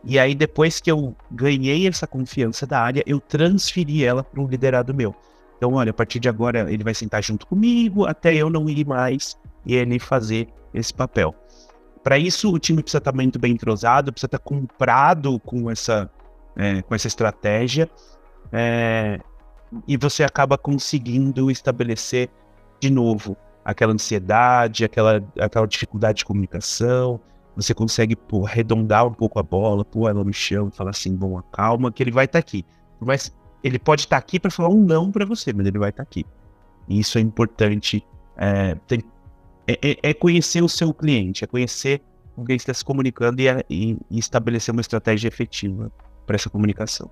e 0.05 0.19
aí 0.19 0.35
depois 0.35 0.81
que 0.81 0.91
eu 0.91 1.14
ganhei 1.31 1.87
essa 1.87 2.07
confiança 2.07 2.67
da 2.67 2.81
área, 2.81 3.03
eu 3.07 3.21
transferi 3.21 4.05
ela 4.05 4.23
para 4.23 4.41
um 4.41 4.47
liderado 4.47 4.95
meu. 4.95 5.14
Então, 5.57 5.75
olha, 5.75 5.91
a 5.91 5.95
partir 5.95 6.21
de 6.21 6.29
agora 6.29 6.73
ele 6.73 6.85
vai 6.85 6.95
sentar 6.95 7.23
junto 7.23 7.47
comigo 7.47 8.07
até 8.07 8.33
eu 8.35 8.49
não 8.49 8.69
ir 8.71 8.87
mais 8.87 9.37
e 9.67 9.75
ele 9.75 9.99
fazer 9.99 10.49
esse 10.73 10.95
papel. 10.95 11.35
Para 12.03 12.17
isso, 12.17 12.53
o 12.53 12.59
time 12.59 12.81
precisa 12.81 12.99
estar 12.99 13.12
muito 13.12 13.38
bem 13.38 13.53
entrosado, 13.53 14.12
precisa 14.12 14.29
estar 14.29 14.38
comprado 14.38 15.38
com 15.41 15.69
essa, 15.69 16.09
é, 16.57 16.81
com 16.83 16.95
essa 16.95 17.09
estratégia. 17.09 17.91
É, 18.53 19.19
e 19.87 19.96
você 19.96 20.24
acaba 20.24 20.57
conseguindo 20.57 21.50
estabelecer 21.50 22.31
de 22.81 22.90
novo 22.90 23.37
aquela 23.64 23.92
ansiedade, 23.92 24.85
aquela, 24.85 25.22
aquela 25.38 25.66
dificuldade 25.66 26.18
de 26.18 26.24
comunicação. 26.24 27.20
Você 27.54 27.74
consegue 27.74 28.14
pô, 28.16 28.46
arredondar 28.46 29.07
um 29.07 29.12
pouco 29.12 29.38
a 29.38 29.42
bola, 29.42 29.85
pôr 29.85 30.09
ela 30.09 30.24
no 30.24 30.33
chão 30.33 30.70
falar 30.70 30.90
assim: 30.90 31.14
bom, 31.14 31.40
calma, 31.52 31.92
que 31.92 32.02
ele 32.02 32.11
vai 32.11 32.24
estar 32.24 32.38
tá 32.38 32.40
aqui. 32.40 32.64
Mas 33.00 33.35
ele 33.62 33.78
pode 33.78 34.02
estar 34.02 34.16
tá 34.16 34.20
aqui 34.20 34.38
para 34.38 34.50
falar 34.50 34.68
um 34.68 34.83
não 34.83 35.11
para 35.11 35.24
você, 35.24 35.52
mas 35.52 35.66
ele 35.66 35.78
vai 35.78 35.90
estar 35.90 36.04
tá 36.04 36.09
aqui. 36.09 36.24
E 36.88 36.98
isso 36.98 37.18
é 37.18 37.20
importante. 37.20 38.04
É, 38.37 38.74
tem, 38.87 39.02
é, 39.66 39.78
é, 39.83 40.11
é, 40.11 40.14
conhecer 40.14 40.62
o 40.62 40.68
seu 40.68 40.94
cliente, 40.94 41.44
é 41.44 41.46
conhecer 41.46 42.00
com 42.35 42.44
quem 42.44 42.57
está 42.57 42.72
se 42.72 42.85
comunicando 42.85 43.42
e, 43.42 43.48
e, 43.68 43.98
e 44.11 44.18
estabelecer 44.18 44.72
uma 44.72 44.81
estratégia 44.81 45.28
efetiva 45.28 45.92
para 46.24 46.37
essa 46.37 46.48
comunicação. 46.48 47.11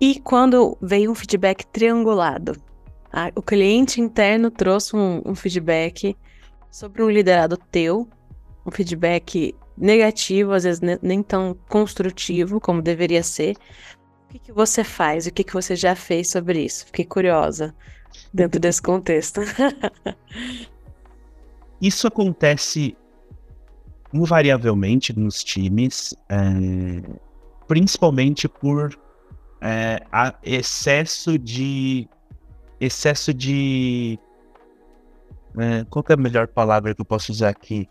E 0.00 0.20
quando 0.20 0.76
veio 0.80 1.10
um 1.10 1.14
feedback 1.14 1.64
triangulado, 1.66 2.56
a, 3.12 3.30
o 3.34 3.42
cliente 3.42 4.00
interno 4.00 4.50
trouxe 4.50 4.96
um, 4.96 5.22
um 5.24 5.34
feedback 5.34 6.16
sobre 6.70 7.02
um 7.02 7.10
liderado 7.10 7.56
teu, 7.56 8.08
um 8.66 8.70
feedback 8.70 9.54
negativo, 9.76 10.52
às 10.52 10.64
vezes 10.64 10.80
nem 11.02 11.22
tão 11.22 11.56
construtivo 11.68 12.60
como 12.60 12.82
deveria 12.82 13.22
ser. 13.22 13.56
O 14.28 14.32
que, 14.32 14.38
que 14.38 14.52
você 14.52 14.82
faz? 14.82 15.26
O 15.26 15.32
que, 15.32 15.44
que 15.44 15.52
você 15.52 15.76
já 15.76 15.94
fez 15.94 16.30
sobre 16.30 16.64
isso? 16.64 16.86
Fiquei 16.86 17.04
curiosa 17.04 17.74
dentro 18.32 18.58
desse 18.58 18.82
contexto. 18.82 19.40
isso 21.80 22.06
acontece 22.06 22.96
invariavelmente 24.12 25.16
nos 25.16 25.42
times, 25.42 26.14
é, 26.28 26.38
principalmente 27.66 28.48
por 28.48 28.96
é, 29.64 29.98
excesso 30.42 31.38
de. 31.38 32.06
Excesso 32.78 33.32
de. 33.32 34.18
É, 35.56 35.84
qual 35.88 36.04
é 36.08 36.12
a 36.12 36.16
melhor 36.16 36.48
palavra 36.48 36.94
que 36.94 37.00
eu 37.00 37.04
posso 37.04 37.32
usar 37.32 37.48
aqui? 37.48 37.88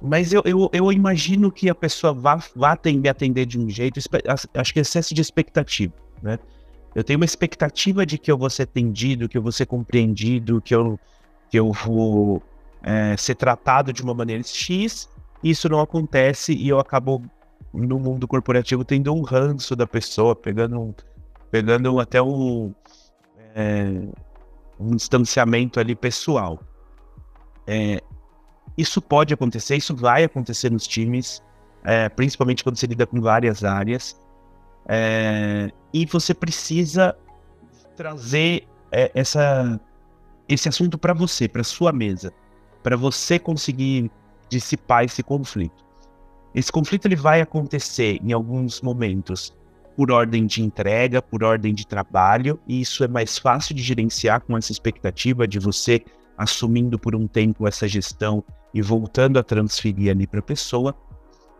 Mas 0.00 0.32
eu, 0.32 0.42
eu, 0.44 0.70
eu 0.72 0.92
imagino 0.92 1.50
que 1.50 1.68
a 1.68 1.74
pessoa 1.74 2.12
vá, 2.12 2.38
vá 2.54 2.72
atender, 2.72 3.08
atender 3.08 3.46
de 3.46 3.58
um 3.58 3.68
jeito, 3.68 3.98
acho 4.54 4.72
que 4.72 4.80
excesso 4.80 5.14
de 5.14 5.20
expectativa, 5.20 5.94
né? 6.22 6.38
Eu 6.94 7.02
tenho 7.02 7.18
uma 7.18 7.24
expectativa 7.24 8.06
de 8.06 8.18
que 8.18 8.30
eu 8.30 8.38
vou 8.38 8.48
ser 8.48 8.64
atendido, 8.64 9.28
que 9.28 9.36
eu 9.36 9.42
vou 9.42 9.50
ser 9.50 9.66
compreendido, 9.66 10.60
que 10.60 10.74
eu, 10.74 11.00
que 11.50 11.58
eu 11.58 11.72
vou 11.72 12.40
é, 12.82 13.16
ser 13.16 13.34
tratado 13.34 13.92
de 13.92 14.02
uma 14.02 14.14
maneira 14.14 14.42
X, 14.44 15.08
isso 15.42 15.68
não 15.68 15.80
acontece 15.80 16.52
e 16.54 16.68
eu 16.68 16.78
acabo 16.78 17.22
no 17.74 17.98
mundo 17.98 18.28
corporativo 18.28 18.84
tendo 18.84 19.12
um 19.12 19.22
ranço 19.22 19.74
da 19.74 19.86
pessoa, 19.86 20.36
pegando, 20.36 20.94
pegando 21.50 21.98
até 21.98 22.22
um, 22.22 22.72
é, 23.54 24.06
um 24.78 24.94
distanciamento 24.94 25.80
ali 25.80 25.94
pessoal. 25.94 26.60
É, 27.66 28.00
isso 28.78 29.02
pode 29.02 29.34
acontecer, 29.34 29.76
isso 29.76 29.94
vai 29.94 30.24
acontecer 30.24 30.70
nos 30.70 30.86
times, 30.86 31.42
é, 31.82 32.08
principalmente 32.08 32.62
quando 32.62 32.76
você 32.76 32.86
lida 32.86 33.06
com 33.06 33.20
várias 33.20 33.64
áreas. 33.64 34.20
É, 34.86 35.70
e 35.92 36.06
você 36.06 36.34
precisa 36.34 37.16
trazer 37.96 38.66
é, 38.92 39.10
essa, 39.14 39.80
esse 40.48 40.68
assunto 40.68 40.98
para 40.98 41.14
você, 41.14 41.48
para 41.48 41.64
sua 41.64 41.92
mesa, 41.92 42.32
para 42.82 42.96
você 42.96 43.38
conseguir 43.38 44.10
dissipar 44.48 45.04
esse 45.04 45.22
conflito. 45.22 45.84
Esse 46.54 46.70
conflito 46.70 47.06
ele 47.06 47.16
vai 47.16 47.40
acontecer 47.40 48.20
em 48.22 48.32
alguns 48.32 48.80
momentos 48.80 49.56
por 49.96 50.10
ordem 50.10 50.46
de 50.46 50.62
entrega, 50.62 51.20
por 51.20 51.42
ordem 51.42 51.74
de 51.74 51.86
trabalho, 51.86 52.58
e 52.66 52.80
isso 52.80 53.02
é 53.04 53.08
mais 53.08 53.38
fácil 53.38 53.74
de 53.74 53.82
gerenciar 53.82 54.40
com 54.40 54.56
essa 54.56 54.72
expectativa 54.72 55.46
de 55.46 55.58
você 55.58 56.04
assumindo 56.36 56.98
por 56.98 57.14
um 57.14 57.26
tempo 57.26 57.66
essa 57.66 57.86
gestão 57.86 58.42
e 58.72 58.82
voltando 58.82 59.38
a 59.38 59.42
transferir 59.42 60.10
ali 60.10 60.26
para 60.26 60.40
a 60.40 60.42
pessoa. 60.42 60.94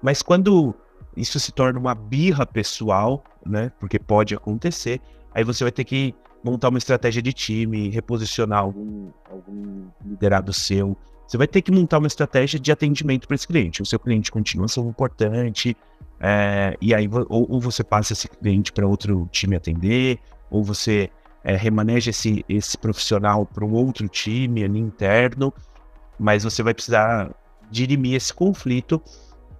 Mas 0.02 0.20
quando 0.20 0.74
isso 1.16 1.38
se 1.38 1.52
torna 1.52 1.78
uma 1.78 1.94
birra 1.94 2.44
pessoal, 2.44 3.22
né? 3.46 3.70
Porque 3.78 3.98
pode 3.98 4.35
acontecer, 4.35 5.00
aí 5.33 5.44
você 5.44 5.64
vai 5.64 5.72
ter 5.72 5.85
que 5.85 6.14
montar 6.42 6.68
uma 6.68 6.78
estratégia 6.78 7.22
de 7.22 7.33
time, 7.33 7.88
reposicionar 7.88 8.61
algum, 8.61 9.11
algum 9.30 9.87
liderado 10.04 10.52
seu, 10.52 10.96
você 11.26 11.37
vai 11.37 11.46
ter 11.46 11.62
que 11.62 11.72
montar 11.72 11.98
uma 11.98 12.06
estratégia 12.06 12.60
de 12.60 12.70
atendimento 12.70 13.26
para 13.26 13.34
esse 13.34 13.46
cliente. 13.46 13.82
O 13.82 13.87
seu 13.87 13.98
cliente 13.98 14.30
continua 14.30 14.68
sendo 14.68 14.88
importante, 14.88 15.76
é, 16.20 16.76
e 16.80 16.94
aí 16.94 17.08
ou, 17.28 17.46
ou, 17.50 17.60
você 17.60 17.82
passa 17.82 18.12
esse 18.12 18.28
cliente 18.28 18.72
para 18.72 18.87
outro 18.87 19.28
time 19.32 19.56
atender, 19.56 20.18
ou 20.50 20.62
você 20.62 21.10
é, 21.42 21.56
remaneja 21.56 22.10
esse, 22.10 22.44
esse 22.48 22.76
profissional 22.76 23.46
para 23.46 23.64
um 23.64 23.72
outro 23.72 24.08
time 24.08 24.64
ali 24.64 24.78
interno, 24.78 25.52
mas 26.18 26.44
você 26.44 26.62
vai 26.62 26.74
precisar 26.74 27.34
dirimir 27.70 28.14
esse 28.14 28.32
conflito 28.32 29.02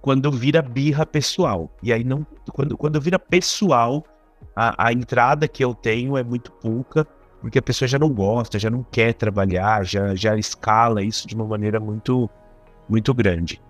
quando 0.01 0.31
vira 0.31 0.61
birra 0.61 1.05
pessoal. 1.05 1.69
E 1.81 1.91
aí 1.91 2.03
não, 2.03 2.25
quando, 2.53 2.77
quando 2.77 3.01
vira 3.01 3.17
pessoal, 3.17 4.05
a, 4.55 4.87
a 4.87 4.93
entrada 4.93 5.47
que 5.47 5.63
eu 5.63 5.73
tenho 5.73 6.15
é 6.17 6.23
muito 6.23 6.51
pouca 6.51 7.07
porque 7.45 7.59
a 7.59 7.61
pessoa 7.61 7.87
já 7.87 7.99
não 7.99 8.09
gosta, 8.09 8.57
já 8.57 8.71
não 8.71 8.81
quer 8.81 9.13
trabalhar, 9.13 9.85
já, 9.85 10.15
já 10.15 10.35
escala 10.35 11.03
isso 11.03 11.27
de 11.27 11.35
uma 11.35 11.45
maneira 11.45 11.79
muito, 11.79 12.27
muito 12.89 13.13
grande. 13.13 13.61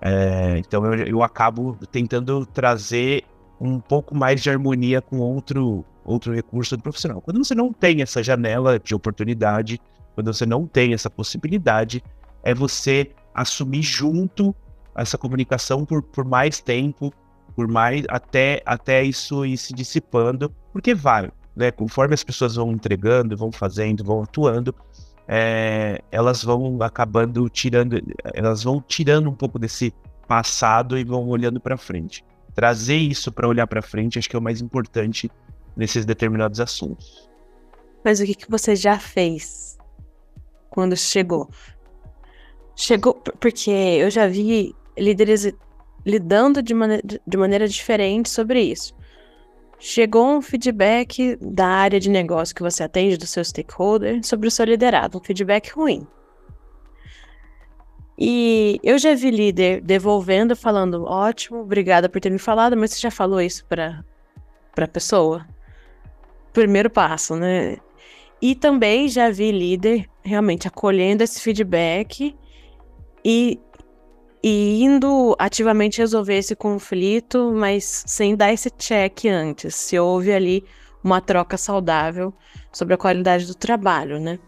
É, 0.00 0.56
então 0.56 0.86
eu, 0.86 1.04
eu 1.04 1.22
acabo 1.22 1.76
tentando 1.92 2.46
trazer 2.46 3.22
um 3.60 3.78
pouco 3.78 4.16
mais 4.16 4.42
de 4.42 4.48
harmonia 4.48 5.02
com 5.02 5.18
outro, 5.18 5.84
outro 6.02 6.32
recurso 6.32 6.78
do 6.78 6.82
profissional. 6.82 7.20
Quando 7.20 7.44
você 7.44 7.54
não 7.54 7.74
tem 7.74 8.00
essa 8.00 8.22
janela 8.22 8.78
de 8.78 8.94
oportunidade, 8.94 9.78
quando 10.14 10.32
você 10.32 10.46
não 10.46 10.66
tem 10.66 10.94
essa 10.94 11.10
possibilidade, 11.10 12.02
é 12.42 12.54
você 12.54 13.10
assumir 13.34 13.82
junto 13.82 14.56
essa 14.96 15.18
comunicação 15.18 15.84
por, 15.84 16.02
por 16.02 16.24
mais 16.24 16.58
tempo, 16.62 17.12
por 17.54 17.68
mais 17.68 18.02
até, 18.08 18.62
até 18.64 19.04
isso 19.04 19.44
ir 19.44 19.58
se 19.58 19.74
dissipando, 19.74 20.50
porque 20.72 20.94
vai, 20.94 21.30
né, 21.54 21.70
conforme 21.70 22.14
as 22.14 22.24
pessoas 22.24 22.54
vão 22.54 22.72
entregando, 22.72 23.36
vão 23.36 23.52
fazendo, 23.52 24.04
vão 24.04 24.22
atuando, 24.22 24.74
é, 25.26 26.02
elas 26.10 26.42
vão 26.42 26.82
acabando 26.82 27.48
tirando, 27.48 28.00
elas 28.34 28.64
vão 28.64 28.82
tirando 28.86 29.30
um 29.30 29.34
pouco 29.34 29.58
desse 29.58 29.94
passado 30.26 30.98
e 30.98 31.04
vão 31.04 31.28
olhando 31.28 31.60
para 31.60 31.76
frente. 31.76 32.24
Trazer 32.54 32.96
isso 32.96 33.30
para 33.30 33.46
olhar 33.46 33.66
para 33.66 33.80
frente, 33.80 34.18
acho 34.18 34.28
que 34.28 34.36
é 34.36 34.38
o 34.38 34.42
mais 34.42 34.60
importante 34.60 35.30
nesses 35.76 36.04
determinados 36.04 36.60
assuntos. 36.60 37.28
Mas 38.04 38.20
o 38.20 38.24
que, 38.24 38.34
que 38.34 38.50
você 38.50 38.74
já 38.74 38.98
fez 38.98 39.78
quando 40.68 40.96
chegou? 40.96 41.48
Chegou 42.74 43.14
porque 43.14 43.70
eu 43.70 44.10
já 44.10 44.26
vi 44.26 44.74
líderes 44.98 45.52
lidando 46.04 46.62
de, 46.62 46.74
de 47.26 47.36
maneira 47.36 47.68
diferente 47.68 48.28
sobre 48.28 48.62
isso. 48.62 48.94
Chegou 49.82 50.28
um 50.28 50.42
feedback 50.42 51.38
da 51.40 51.66
área 51.66 51.98
de 51.98 52.10
negócio 52.10 52.54
que 52.54 52.62
você 52.62 52.82
atende, 52.82 53.16
do 53.16 53.26
seu 53.26 53.42
stakeholder, 53.42 54.20
sobre 54.22 54.46
o 54.46 54.50
seu 54.50 54.66
liderado, 54.66 55.16
um 55.16 55.24
feedback 55.24 55.70
ruim. 55.70 56.06
E 58.18 58.78
eu 58.82 58.98
já 58.98 59.14
vi 59.14 59.30
líder 59.30 59.80
devolvendo, 59.80 60.54
falando: 60.54 61.04
ótimo, 61.04 61.60
obrigada 61.60 62.10
por 62.10 62.20
ter 62.20 62.28
me 62.28 62.38
falado, 62.38 62.76
mas 62.76 62.90
você 62.90 63.00
já 63.00 63.10
falou 63.10 63.40
isso 63.40 63.64
para 63.64 64.04
a 64.76 64.86
pessoa? 64.86 65.46
Primeiro 66.52 66.90
passo, 66.90 67.34
né? 67.34 67.78
E 68.42 68.54
também 68.54 69.08
já 69.08 69.30
vi 69.30 69.50
líder 69.50 70.06
realmente 70.22 70.68
acolhendo 70.68 71.22
esse 71.24 71.40
feedback 71.40 72.36
e 73.24 73.58
e 74.42 74.82
indo 74.82 75.36
ativamente 75.38 75.98
resolver 75.98 76.36
esse 76.36 76.56
conflito, 76.56 77.52
mas 77.54 78.04
sem 78.06 78.34
dar 78.34 78.52
esse 78.52 78.70
check 78.70 79.26
antes, 79.26 79.74
se 79.74 79.98
houve 79.98 80.32
ali 80.32 80.64
uma 81.04 81.20
troca 81.20 81.56
saudável 81.56 82.32
sobre 82.72 82.94
a 82.94 82.98
qualidade 82.98 83.46
do 83.46 83.54
trabalho, 83.54 84.18
né? 84.18 84.38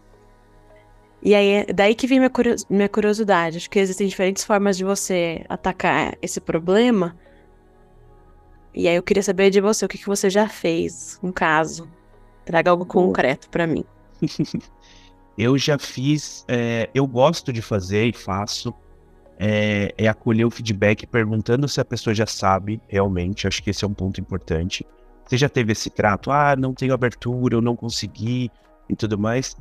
E 1.21 1.33
aí, 1.33 1.47
é 1.47 1.73
daí 1.73 1.95
que 1.95 2.05
vem 2.05 2.19
minha, 2.19 2.31
minha 2.69 2.89
curiosidade. 2.89 3.57
Acho 3.57 3.69
que 3.69 3.79
existem 3.79 4.07
diferentes 4.07 4.43
formas 4.43 4.75
de 4.75 4.83
você 4.83 5.45
atacar 5.47 6.17
esse 6.21 6.41
problema. 6.41 7.17
E 8.73 8.87
aí 8.89 8.95
eu 8.95 9.03
queria 9.03 9.23
saber 9.23 9.49
de 9.49 9.61
você, 9.61 9.85
o 9.85 9.87
que, 9.87 9.97
que 9.97 10.07
você 10.07 10.29
já 10.29 10.49
fez, 10.49 11.17
um 11.23 11.31
caso. 11.31 11.87
Traga 12.43 12.71
algo 12.71 12.85
concreto 12.85 13.49
para 13.49 13.65
mim. 13.65 13.85
eu 15.37 15.57
já 15.57 15.79
fiz, 15.79 16.43
é, 16.47 16.89
eu 16.93 17.07
gosto 17.07 17.53
de 17.53 17.61
fazer 17.61 18.07
e 18.07 18.13
faço 18.13 18.73
é, 19.37 19.93
é, 19.97 20.07
acolher 20.07 20.45
o 20.45 20.51
feedback 20.51 21.05
perguntando 21.07 21.67
se 21.67 21.79
a 21.81 21.85
pessoa 21.85 22.13
já 22.13 22.25
sabe 22.25 22.81
realmente. 22.87 23.47
Acho 23.47 23.61
que 23.63 23.69
esse 23.69 23.83
é 23.83 23.87
um 23.87 23.93
ponto 23.93 24.19
importante. 24.19 24.85
Você 25.25 25.37
já 25.37 25.49
teve 25.49 25.71
esse 25.71 25.89
trato, 25.89 26.31
ah, 26.31 26.55
não 26.55 26.73
tenho 26.73 26.93
abertura, 26.93 27.55
eu 27.55 27.61
não 27.61 27.75
consegui 27.75 28.51
e 28.89 28.95
tudo 28.95 29.17
mais. 29.17 29.55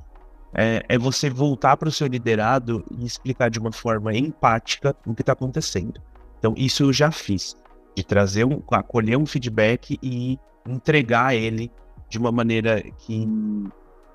É, 0.55 0.85
é 0.89 0.99
você 0.99 1.31
voltar 1.31 1.77
para 1.77 1.89
o 1.89 1.93
seu 1.93 2.07
liderado 2.07 2.85
e 2.91 3.07
explicar 3.07 3.49
de 3.51 3.59
uma 3.59 3.73
forma 3.73 4.15
empática 4.15 4.95
o 5.07 5.15
que 5.15 5.23
está 5.23 5.33
acontecendo. 5.33 6.01
Então, 6.39 6.55
isso 6.57 6.83
eu 6.83 6.93
já 6.93 7.11
fiz, 7.11 7.57
de 7.97 8.05
trazer 8.05 8.45
um, 8.45 8.61
acolher 8.73 9.17
um 9.17 9.25
feedback 9.25 9.99
e 10.03 10.39
entregar 10.67 11.35
ele 11.35 11.71
de 12.09 12.19
uma 12.19 12.31
maneira 12.31 12.83
que, 12.83 13.27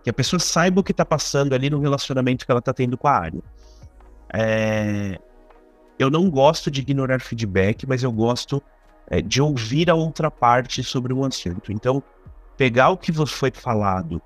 que 0.04 0.10
a 0.10 0.14
pessoa 0.14 0.40
saiba 0.40 0.82
o 0.82 0.84
que 0.84 0.92
está 0.92 1.06
passando 1.06 1.54
ali 1.54 1.70
no 1.70 1.80
relacionamento 1.80 2.46
que 2.46 2.52
ela 2.52 2.60
está 2.60 2.74
tendo 2.74 2.98
com 2.98 3.08
a 3.08 3.14
área. 3.14 3.42
É, 4.32 5.18
eu 6.00 6.10
não 6.10 6.30
gosto 6.30 6.70
de 6.70 6.82
ignorar 6.82 7.20
feedback, 7.20 7.88
mas 7.88 8.04
eu 8.04 8.12
gosto 8.12 8.62
é, 9.08 9.22
de 9.22 9.42
ouvir 9.42 9.90
a 9.90 9.96
outra 9.96 10.30
parte 10.30 10.84
sobre 10.84 11.14
um 11.14 11.24
assunto. 11.24 11.72
Então, 11.72 12.04
pegar 12.56 12.90
o 12.90 12.98
que 12.98 13.12
foi 13.12 13.52
falado 13.52 14.22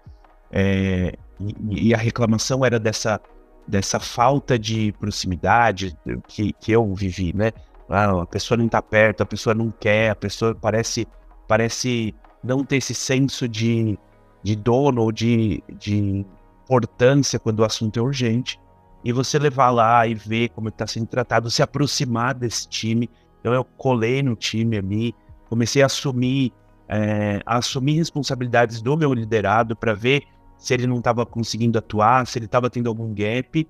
é, 0.51 1.15
e, 1.39 1.89
e, 1.89 1.93
a 1.93 1.97
reclamação 1.97 2.65
era 2.65 2.79
dessa, 2.79 3.19
dessa 3.67 3.99
falta 3.99 4.59
de 4.59 4.93
proximidade 4.99 5.97
que, 6.27 6.53
que 6.53 6.71
eu 6.71 6.93
vivi, 6.93 7.33
né? 7.35 7.51
Ah, 7.89 8.21
a 8.21 8.25
pessoa 8.25 8.57
não 8.57 8.65
está 8.65 8.81
perto, 8.81 9.21
a 9.21 9.25
pessoa 9.25 9.53
não 9.53 9.71
quer, 9.71 10.11
a 10.11 10.15
pessoa 10.15 10.55
parece, 10.55 11.07
parece 11.47 12.15
não 12.43 12.63
ter 12.63 12.77
esse 12.77 12.93
senso 12.93 13.47
de, 13.47 13.97
de 14.43 14.55
dono 14.55 15.01
ou 15.01 15.11
de, 15.11 15.61
de 15.77 16.25
importância 16.63 17.37
quando 17.37 17.59
o 17.59 17.65
assunto 17.65 17.99
é 17.99 18.01
urgente 18.01 18.59
e 19.03 19.11
você 19.11 19.39
levar 19.39 19.71
lá 19.71 20.05
e 20.05 20.13
ver 20.13 20.49
como 20.49 20.69
está 20.69 20.85
sendo 20.85 21.07
tratado, 21.07 21.49
se 21.49 21.61
aproximar 21.61 22.33
desse 22.33 22.67
time. 22.67 23.09
Então 23.39 23.53
eu 23.53 23.63
colei 23.63 24.21
no 24.21 24.35
time 24.35 24.77
ali, 24.77 25.15
comecei 25.49 25.81
a 25.81 25.87
assumir, 25.87 26.53
é, 26.87 27.41
a 27.45 27.57
assumir 27.57 27.93
responsabilidades 27.93 28.81
do 28.81 28.95
meu 28.95 29.13
liderado 29.13 29.75
para 29.75 29.93
ver 29.93 30.23
se 30.57 30.73
ele 30.75 30.85
não 30.85 30.97
estava 30.97 31.25
conseguindo 31.25 31.79
atuar, 31.79 32.27
se 32.27 32.37
ele 32.37 32.45
estava 32.45 32.69
tendo 32.69 32.87
algum 32.87 33.11
gap, 33.13 33.67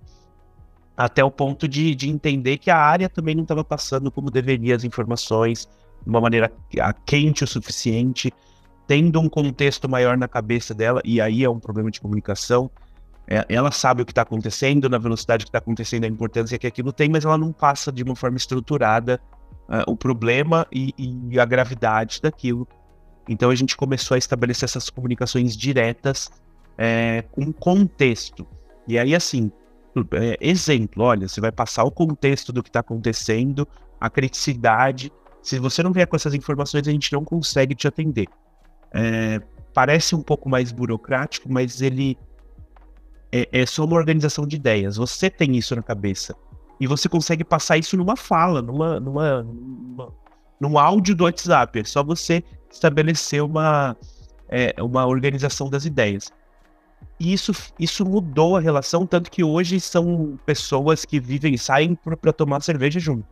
até 0.98 1.24
o 1.24 1.32
ponto 1.32 1.67
de, 1.67 1.96
de 1.96 2.10
entender 2.10 2.58
que 2.58 2.70
a 2.70 2.78
área 2.78 3.08
também 3.08 3.34
não 3.34 3.44
estava 3.44 3.63
passando 3.63 4.12
como 4.12 4.30
deveria 4.30 4.76
as 4.76 4.84
informações, 4.84 5.70
de 6.04 6.10
uma 6.10 6.20
maneira 6.20 6.52
quente 7.06 7.44
o 7.46 7.48
suficiente, 7.48 8.34
tendo 8.88 9.22
um 9.22 9.30
contexto 9.30 9.88
maior 9.88 10.17
na 10.17 10.28
cabeça 10.28 10.74
dela, 10.74 11.02
e 11.06 11.22
aí 11.22 11.46
é 11.46 11.50
um 11.50 11.60
problema 11.60 11.89
de 11.89 12.02
comunicação. 12.02 12.70
É, 13.27 13.45
ela 13.47 13.71
sabe 13.71 14.01
o 14.01 14.05
que 14.05 14.12
está 14.12 14.23
acontecendo, 14.23 14.89
na 14.89 14.97
velocidade 14.97 15.45
que 15.45 15.49
está 15.49 15.60
acontecendo, 15.60 16.03
a 16.03 16.07
importância 16.07 16.57
que 16.57 16.67
aquilo 16.67 16.91
tem, 16.91 17.10
mas 17.10 17.23
ela 17.23 17.38
não 17.38 17.51
passa 17.51 17.91
de 17.91 18.03
uma 18.03 18.15
forma 18.15 18.38
estruturada 18.38 19.21
uh, 19.69 19.89
o 19.89 19.95
problema 19.95 20.67
e, 20.71 20.93
e, 20.97 21.39
a 21.39 21.45
gravidade 21.45 22.21
daquilo. 22.21 22.67
Então 23.29 23.49
a 23.49 23.55
gente 23.55 23.77
começou 23.77 24.15
a 24.15 24.17
estabelecer 24.17 24.65
essas 24.65 24.89
comunicações 24.89 25.55
diretas 25.55 26.29
é, 26.77 27.23
com 27.31 27.53
contexto. 27.53 28.45
E 28.88 28.97
aí, 28.97 29.15
assim, 29.15 29.51
é, 30.13 30.38
exemplo, 30.41 31.03
olha, 31.03 31.27
você 31.27 31.39
vai 31.39 31.51
passar 31.51 31.84
o 31.84 31.91
contexto 31.91 32.51
do 32.51 32.63
que 32.63 32.69
está 32.69 32.79
acontecendo, 32.79 33.67
a 33.99 34.10
criticidade. 34.10 35.12
Se 35.41 35.60
você 35.60 35.84
não 35.84 35.91
vier 35.91 36.07
com 36.07 36.15
essas 36.15 36.34
informações, 36.34 36.88
a 36.88 36.91
gente 36.91 37.13
não 37.13 37.23
consegue 37.23 37.75
te 37.75 37.88
atender. 37.88 38.27
É, 38.93 39.39
parece 39.73 40.15
um 40.15 40.21
pouco 40.21 40.49
mais 40.49 40.71
burocrático, 40.71 41.51
mas 41.51 41.81
ele 41.81 42.17
é, 43.32 43.48
é 43.52 43.65
só 43.65 43.86
uma 43.86 43.96
organização 43.96 44.46
de 44.46 44.56
ideias. 44.56 44.98
Você 44.98 45.30
tem 45.30 45.56
isso 45.56 45.76
na 45.76 45.82
cabeça. 45.82 46.36
E 46.80 46.88
você 46.88 47.08
consegue 47.08 47.44
passar 47.44 47.78
isso 47.78 47.96
numa 47.96 48.15
fala, 48.15 48.62
numa, 48.62 49.00
numa, 49.00 49.44
numa 49.44 50.13
num 50.60 50.78
áudio 50.78 51.15
do 51.15 51.24
WhatsApp. 51.24 51.80
É 51.80 51.84
só 51.84 52.04
você 52.04 52.44
estabelecer 52.72 53.44
uma, 53.44 53.98
é, 54.48 54.76
uma 54.80 55.08
organização 55.08 55.70
das 55.70 55.86
ideias. 55.86 56.32
E 57.20 57.34
isso, 57.34 57.52
isso 57.80 58.06
mudou 58.06 58.56
a 58.56 58.60
relação, 58.60 59.06
tanto 59.08 59.32
que 59.32 59.44
hoje 59.44 59.80
são 59.80 60.39
pessoas 60.46 61.04
que 61.04 61.20
vivem, 61.20 61.58
saem 61.58 61.96
para 61.96 62.32
tomar 62.32 62.62
cerveja 62.62 63.00
junto. 63.00 63.26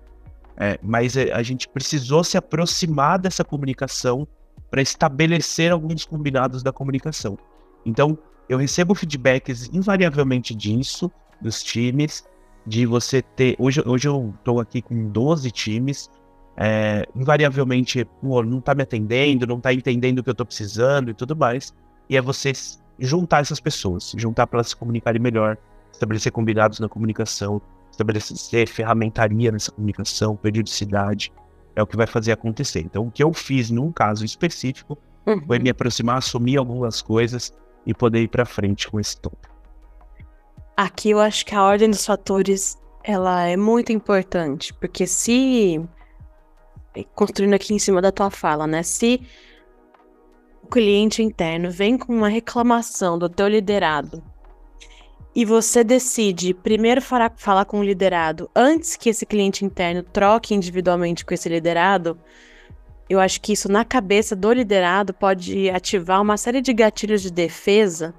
É, 0.57 0.77
mas 0.81 1.15
é, 1.15 1.31
a 1.31 1.41
gente 1.41 1.69
precisou 1.69 2.23
se 2.23 2.37
aproximar 2.37 3.17
dessa 3.19 3.43
comunicação 3.43 4.27
para 4.69 4.81
estabelecer 4.81 5.71
alguns 5.71 6.05
combinados 6.05 6.61
da 6.61 6.71
comunicação. 6.71 7.37
Então, 7.85 8.17
eu 8.49 8.57
recebo 8.57 8.95
feedbacks 8.95 9.69
invariavelmente 9.71 10.55
disso, 10.55 11.11
dos 11.39 11.61
times, 11.61 12.27
de 12.65 12.85
você 12.85 13.21
ter. 13.21 13.55
Hoje, 13.59 13.81
hoje 13.85 14.07
eu 14.07 14.33
estou 14.39 14.59
aqui 14.59 14.81
com 14.81 15.07
12 15.09 15.51
times. 15.51 16.09
É, 16.57 17.07
invariavelmente, 17.15 18.03
pô, 18.19 18.43
não 18.43 18.57
está 18.57 18.75
me 18.75 18.83
atendendo, 18.83 19.47
não 19.47 19.57
está 19.57 19.71
entendendo 19.71 20.19
o 20.19 20.23
que 20.23 20.29
eu 20.29 20.33
estou 20.33 20.45
precisando 20.45 21.11
e 21.11 21.13
tudo 21.13 21.35
mais. 21.35 21.73
E 22.09 22.17
é 22.17 22.21
você 22.21 22.51
juntar 22.97 23.41
essas 23.41 23.59
pessoas, 23.59 24.13
juntar 24.17 24.47
para 24.47 24.57
elas 24.57 24.69
se 24.69 24.75
comunicarem 24.75 25.21
melhor, 25.21 25.57
estabelecer 25.93 26.31
combinados 26.31 26.79
na 26.79 26.89
comunicação, 26.89 27.61
estabelecer 27.91 28.67
ferramentaria 28.67 29.51
nessa 29.51 29.71
comunicação, 29.71 30.35
periodicidade, 30.35 31.31
é 31.75 31.83
o 31.83 31.87
que 31.87 31.95
vai 31.95 32.07
fazer 32.07 32.31
acontecer. 32.31 32.79
Então, 32.79 33.07
o 33.07 33.11
que 33.11 33.23
eu 33.23 33.31
fiz 33.31 33.69
num 33.69 33.91
caso 33.91 34.25
específico 34.25 34.97
uhum. 35.25 35.45
foi 35.45 35.59
me 35.59 35.69
aproximar, 35.69 36.17
assumir 36.17 36.57
algumas 36.57 37.01
coisas 37.01 37.53
e 37.85 37.93
poder 37.93 38.21
ir 38.21 38.27
para 38.27 38.45
frente 38.45 38.89
com 38.89 38.99
esse 38.99 39.19
tópico. 39.19 39.55
Aqui 40.75 41.09
eu 41.09 41.19
acho 41.19 41.45
que 41.45 41.55
a 41.55 41.63
ordem 41.63 41.89
dos 41.89 42.05
fatores 42.05 42.77
ela 43.03 43.45
é 43.45 43.57
muito 43.57 43.91
importante, 43.91 44.73
porque 44.73 45.05
se 45.07 45.81
construindo 47.15 47.53
aqui 47.53 47.73
em 47.73 47.79
cima 47.79 48.01
da 48.01 48.11
tua 48.11 48.29
fala, 48.29 48.67
né? 48.67 48.83
Se 48.83 49.21
o 50.63 50.67
cliente 50.67 51.23
interno 51.23 51.71
vem 51.71 51.97
com 51.97 52.13
uma 52.13 52.29
reclamação 52.29 53.17
do 53.17 53.29
teu 53.29 53.47
liderado 53.47 54.23
e 55.35 55.45
você 55.45 55.83
decide 55.83 56.53
primeiro 56.53 57.01
falar 57.01 57.65
com 57.65 57.79
o 57.79 57.83
liderado 57.83 58.49
antes 58.55 58.95
que 58.95 59.09
esse 59.09 59.25
cliente 59.25 59.63
interno 59.63 60.03
troque 60.03 60.53
individualmente 60.53 61.23
com 61.25 61.33
esse 61.33 61.47
liderado, 61.47 62.19
eu 63.09 63.19
acho 63.19 63.41
que 63.41 63.53
isso 63.53 63.71
na 63.71 63.83
cabeça 63.83 64.35
do 64.35 64.51
liderado 64.51 65.13
pode 65.13 65.69
ativar 65.69 66.21
uma 66.21 66.37
série 66.37 66.61
de 66.61 66.73
gatilhos 66.73 67.21
de 67.21 67.31
defesa 67.31 68.13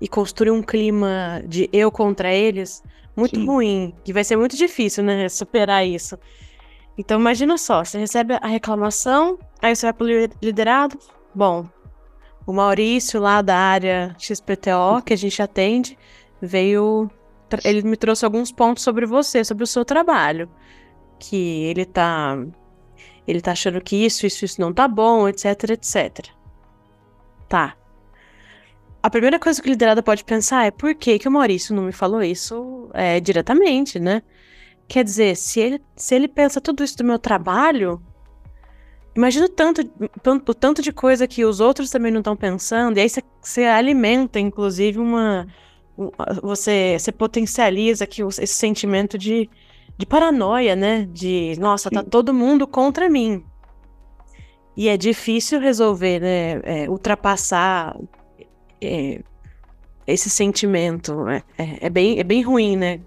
e 0.00 0.08
construir 0.08 0.50
um 0.50 0.62
clima 0.62 1.42
de 1.46 1.68
eu 1.72 1.90
contra 1.90 2.32
eles 2.32 2.82
muito 3.16 3.38
Sim. 3.38 3.46
ruim, 3.46 3.94
que 4.02 4.12
vai 4.12 4.24
ser 4.24 4.36
muito 4.36 4.56
difícil, 4.56 5.04
né, 5.04 5.28
superar 5.30 5.86
isso. 5.86 6.18
Então 6.96 7.20
imagina 7.20 7.58
só, 7.58 7.84
você 7.84 7.98
recebe 7.98 8.34
a 8.34 8.46
reclamação, 8.46 9.38
aí 9.60 9.74
você 9.74 9.86
vai 9.86 9.92
pro 9.92 10.06
liderado, 10.40 10.98
bom, 11.34 11.68
o 12.46 12.52
Maurício, 12.52 13.20
lá 13.20 13.40
da 13.40 13.56
área 13.56 14.14
XPTO, 14.18 15.02
que 15.04 15.12
a 15.12 15.16
gente 15.16 15.40
atende, 15.40 15.98
veio. 16.40 17.10
Ele 17.64 17.82
me 17.82 17.96
trouxe 17.96 18.24
alguns 18.24 18.52
pontos 18.52 18.82
sobre 18.82 19.06
você, 19.06 19.44
sobre 19.44 19.64
o 19.64 19.66
seu 19.66 19.84
trabalho. 19.84 20.48
Que 21.18 21.64
ele 21.64 21.84
tá. 21.84 22.36
Ele 23.26 23.40
tá 23.40 23.52
achando 23.52 23.80
que 23.80 23.96
isso, 23.96 24.26
isso, 24.26 24.44
isso 24.44 24.60
não 24.60 24.72
tá 24.72 24.86
bom, 24.86 25.28
etc, 25.28 25.70
etc. 25.70 26.28
Tá. 27.48 27.76
A 29.02 29.10
primeira 29.10 29.38
coisa 29.38 29.60
que 29.60 29.68
o 29.68 29.70
liderado 29.70 30.02
pode 30.02 30.24
pensar 30.24 30.66
é 30.66 30.70
por 30.70 30.94
que, 30.94 31.18
que 31.18 31.28
o 31.28 31.30
Maurício 31.30 31.74
não 31.74 31.82
me 31.84 31.92
falou 31.92 32.22
isso 32.22 32.88
é, 32.94 33.20
diretamente, 33.20 33.98
né? 33.98 34.22
Quer 34.88 35.04
dizer, 35.04 35.36
se 35.36 35.60
ele, 35.60 35.82
se 35.96 36.14
ele 36.14 36.28
pensa 36.28 36.60
tudo 36.60 36.84
isso 36.84 36.96
do 36.96 37.04
meu 37.04 37.18
trabalho, 37.18 38.02
imagina 39.14 39.46
o 39.46 39.48
tanto, 39.48 39.82
o 40.46 40.54
tanto 40.54 40.82
de 40.82 40.92
coisa 40.92 41.26
que 41.26 41.44
os 41.44 41.60
outros 41.60 41.90
também 41.90 42.12
não 42.12 42.20
estão 42.20 42.36
pensando, 42.36 42.98
e 42.98 43.00
aí 43.00 43.08
você 43.40 43.64
alimenta, 43.64 44.38
inclusive, 44.40 44.98
uma. 44.98 45.46
Você, 46.42 46.96
você 46.98 47.12
potencializa 47.12 48.04
aqui 48.04 48.22
esse 48.22 48.54
sentimento 48.54 49.16
de, 49.16 49.48
de 49.96 50.06
paranoia, 50.06 50.74
né? 50.74 51.08
De, 51.10 51.54
nossa, 51.58 51.90
tá 51.90 52.02
todo 52.02 52.34
mundo 52.34 52.66
contra 52.66 53.08
mim. 53.08 53.44
E 54.76 54.88
é 54.88 54.96
difícil 54.96 55.60
resolver, 55.60 56.20
né? 56.20 56.60
É, 56.64 56.90
ultrapassar 56.90 57.96
é, 58.80 59.22
esse 60.06 60.28
sentimento. 60.28 61.28
É, 61.28 61.42
é, 61.56 61.86
é, 61.86 61.90
bem, 61.90 62.18
é 62.18 62.24
bem 62.24 62.42
ruim, 62.42 62.76
né? 62.76 63.00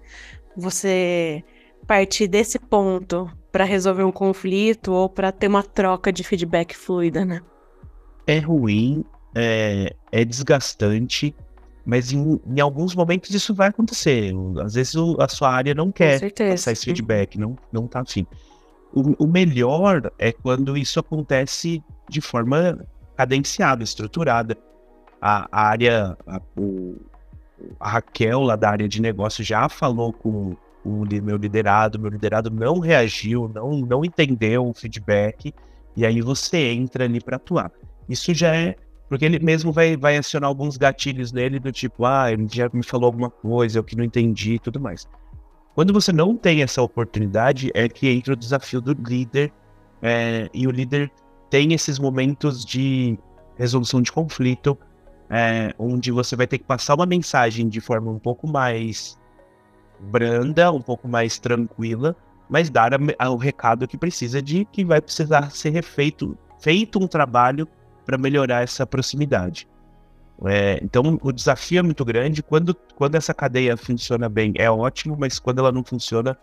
Você 0.56 1.44
partir 1.86 2.26
desse 2.28 2.58
ponto 2.58 3.30
para 3.50 3.64
resolver 3.64 4.04
um 4.04 4.12
conflito 4.12 4.92
ou 4.92 5.08
para 5.08 5.32
ter 5.32 5.48
uma 5.48 5.62
troca 5.62 6.12
de 6.12 6.22
feedback 6.22 6.76
fluida, 6.76 7.24
né? 7.24 7.40
É 8.26 8.38
ruim, 8.38 9.04
é, 9.34 9.94
é 10.12 10.24
desgastante, 10.24 11.34
mas 11.88 12.12
em, 12.12 12.38
em, 12.46 12.60
alguns 12.60 12.94
momentos 12.94 13.30
isso 13.30 13.54
vai 13.54 13.68
acontecer. 13.68 14.34
Às 14.62 14.74
vezes 14.74 14.94
o, 14.94 15.16
a 15.18 15.26
sua 15.26 15.50
área 15.50 15.74
não 15.74 15.90
quer 15.90 16.20
passar 16.50 16.72
esse 16.72 16.84
feedback, 16.84 17.38
não, 17.38 17.56
não 17.72 17.86
tá 17.86 18.00
afim. 18.00 18.26
O, 18.92 19.24
o 19.24 19.26
melhor 19.26 20.12
é 20.18 20.30
quando 20.30 20.76
isso 20.76 21.00
acontece 21.00 21.82
de 22.06 22.20
forma 22.20 22.78
cadenciada, 23.16 23.82
estruturada. 23.82 24.54
A, 25.18 25.48
a 25.50 25.62
área, 25.62 26.14
a, 26.26 26.42
o, 26.58 26.96
a 27.80 27.88
Raquel 27.88 28.42
lá 28.42 28.54
da 28.54 28.68
área 28.68 28.86
de 28.86 29.00
negócio 29.00 29.42
já 29.42 29.66
falou 29.70 30.12
com 30.12 30.54
o 30.84 31.06
meu 31.22 31.38
liderado, 31.38 31.98
meu 31.98 32.10
liderado 32.10 32.50
não 32.50 32.80
reagiu, 32.80 33.50
não, 33.54 33.70
não 33.78 34.04
entendeu 34.04 34.68
o 34.68 34.74
feedback, 34.74 35.54
e 35.96 36.04
aí 36.04 36.20
você 36.20 36.70
entra 36.70 37.04
ali 37.04 37.18
para 37.18 37.36
atuar. 37.36 37.72
Isso 38.06 38.34
já 38.34 38.54
é 38.54 38.76
porque 39.08 39.24
ele 39.24 39.38
mesmo 39.38 39.72
vai, 39.72 39.96
vai 39.96 40.16
acionar 40.16 40.48
alguns 40.48 40.76
gatilhos 40.76 41.32
nele 41.32 41.58
do 41.58 41.72
tipo, 41.72 42.04
ah, 42.04 42.30
ele 42.30 42.46
já 42.50 42.68
me 42.72 42.82
falou 42.82 43.06
alguma 43.06 43.30
coisa, 43.30 43.78
eu 43.78 43.84
que 43.84 43.96
não 43.96 44.04
entendi 44.04 44.54
e 44.54 44.58
tudo 44.58 44.78
mais. 44.78 45.08
Quando 45.74 45.92
você 45.92 46.12
não 46.12 46.36
tem 46.36 46.62
essa 46.62 46.82
oportunidade, 46.82 47.70
é 47.72 47.88
que 47.88 48.08
entra 48.08 48.34
o 48.34 48.36
desafio 48.36 48.80
do 48.80 48.92
líder, 48.92 49.52
é, 50.02 50.48
e 50.52 50.66
o 50.66 50.70
líder 50.70 51.10
tem 51.48 51.72
esses 51.72 51.98
momentos 51.98 52.64
de 52.64 53.18
resolução 53.56 54.02
de 54.02 54.12
conflito, 54.12 54.76
é, 55.30 55.72
onde 55.78 56.10
você 56.10 56.36
vai 56.36 56.46
ter 56.46 56.58
que 56.58 56.64
passar 56.64 56.94
uma 56.94 57.06
mensagem 57.06 57.68
de 57.68 57.80
forma 57.80 58.10
um 58.10 58.18
pouco 58.18 58.46
mais 58.46 59.18
branda, 59.98 60.70
um 60.70 60.82
pouco 60.82 61.08
mais 61.08 61.38
tranquila, 61.38 62.16
mas 62.48 62.70
dar 62.70 62.92
o 63.30 63.36
recado 63.36 63.86
que 63.86 63.96
precisa 63.96 64.40
de 64.40 64.64
que 64.66 64.84
vai 64.84 65.00
precisar 65.00 65.50
ser 65.50 65.70
refeito, 65.70 66.36
feito 66.60 66.98
um 66.98 67.06
trabalho 67.06 67.68
para 68.08 68.16
melhorar 68.16 68.62
essa 68.62 68.86
proximidade. 68.86 69.68
É, 70.46 70.80
então 70.82 71.18
o 71.22 71.30
desafio 71.30 71.80
é 71.80 71.82
muito 71.82 72.02
grande. 72.06 72.42
Quando, 72.42 72.74
quando 72.96 73.16
essa 73.16 73.34
cadeia 73.34 73.76
funciona 73.76 74.30
bem, 74.30 74.54
é 74.56 74.70
ótimo, 74.70 75.14
mas 75.20 75.38
quando 75.38 75.58
ela 75.58 75.70
não 75.70 75.84
funciona, 75.84 76.34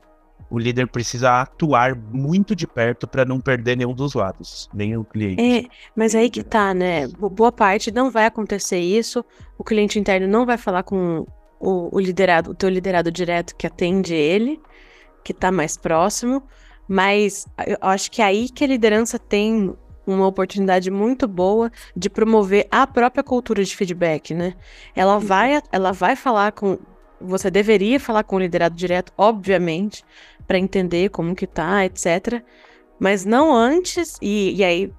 o 0.48 0.60
líder 0.60 0.88
precisa 0.88 1.42
atuar 1.42 1.96
muito 1.96 2.56
de 2.56 2.68
perto 2.68 3.08
para 3.08 3.26
não 3.26 3.40
perder 3.40 3.76
nenhum 3.78 3.96
dos 3.96 4.14
lados, 4.14 4.70
nem 4.76 4.96
o 4.96 5.04
cliente. 5.04 5.42
É, 5.42 5.66
mas 5.96 6.14
aí 6.14 6.30
que 6.30 6.44
tá, 6.44 6.72
né? 6.72 7.08
Boa 7.08 7.52
parte 7.52 7.92
não 7.92 8.12
vai 8.12 8.28
acontecer 8.28 8.78
isso. 8.78 9.26
O 9.58 9.64
cliente 9.64 9.98
interno 9.98 10.28
não 10.28 10.46
vai 10.46 10.60
falar 10.60 10.84
com 10.84 11.26
o, 11.60 11.96
o 11.96 12.00
liderado, 12.00 12.52
o 12.52 12.54
teu 12.54 12.70
liderado 12.70 13.12
direto 13.12 13.56
que 13.56 13.66
atende 13.66 14.14
ele, 14.14 14.62
que 15.24 15.32
está 15.32 15.52
mais 15.52 15.78
próximo, 15.78 16.44
mas 16.88 17.48
eu 17.66 17.78
acho 17.82 18.12
que 18.12 18.22
é 18.22 18.26
aí 18.26 18.50
que 18.50 18.64
a 18.64 18.68
liderança 18.68 19.18
tem 19.18 19.74
uma 20.06 20.28
oportunidade 20.28 20.92
muito 20.92 21.28
boa 21.28 21.72
de 21.96 22.10
promover 22.10 22.68
a 22.70 22.86
própria 22.86 23.24
cultura 23.24 23.64
de 23.64 23.76
feedback, 23.76 24.34
né? 24.34 24.54
Ela 24.96 25.20
vai, 25.20 25.62
ela 25.72 25.92
vai 25.92 26.16
falar 26.16 26.52
com, 26.52 26.78
você 27.20 27.50
deveria 27.50 28.00
falar 28.00 28.24
com 28.24 28.36
o 28.36 28.40
liderado 28.40 28.76
direto, 28.76 29.12
obviamente, 29.18 30.04
para 30.48 30.60
entender 30.60 31.10
como 31.10 31.36
que 31.36 31.48
tá, 31.48 31.86
etc. 31.86 32.44
Mas 33.00 33.26
não 33.26 33.54
antes 33.54 34.18
e, 34.22 34.56
e 34.56 34.64
aí 34.64 34.94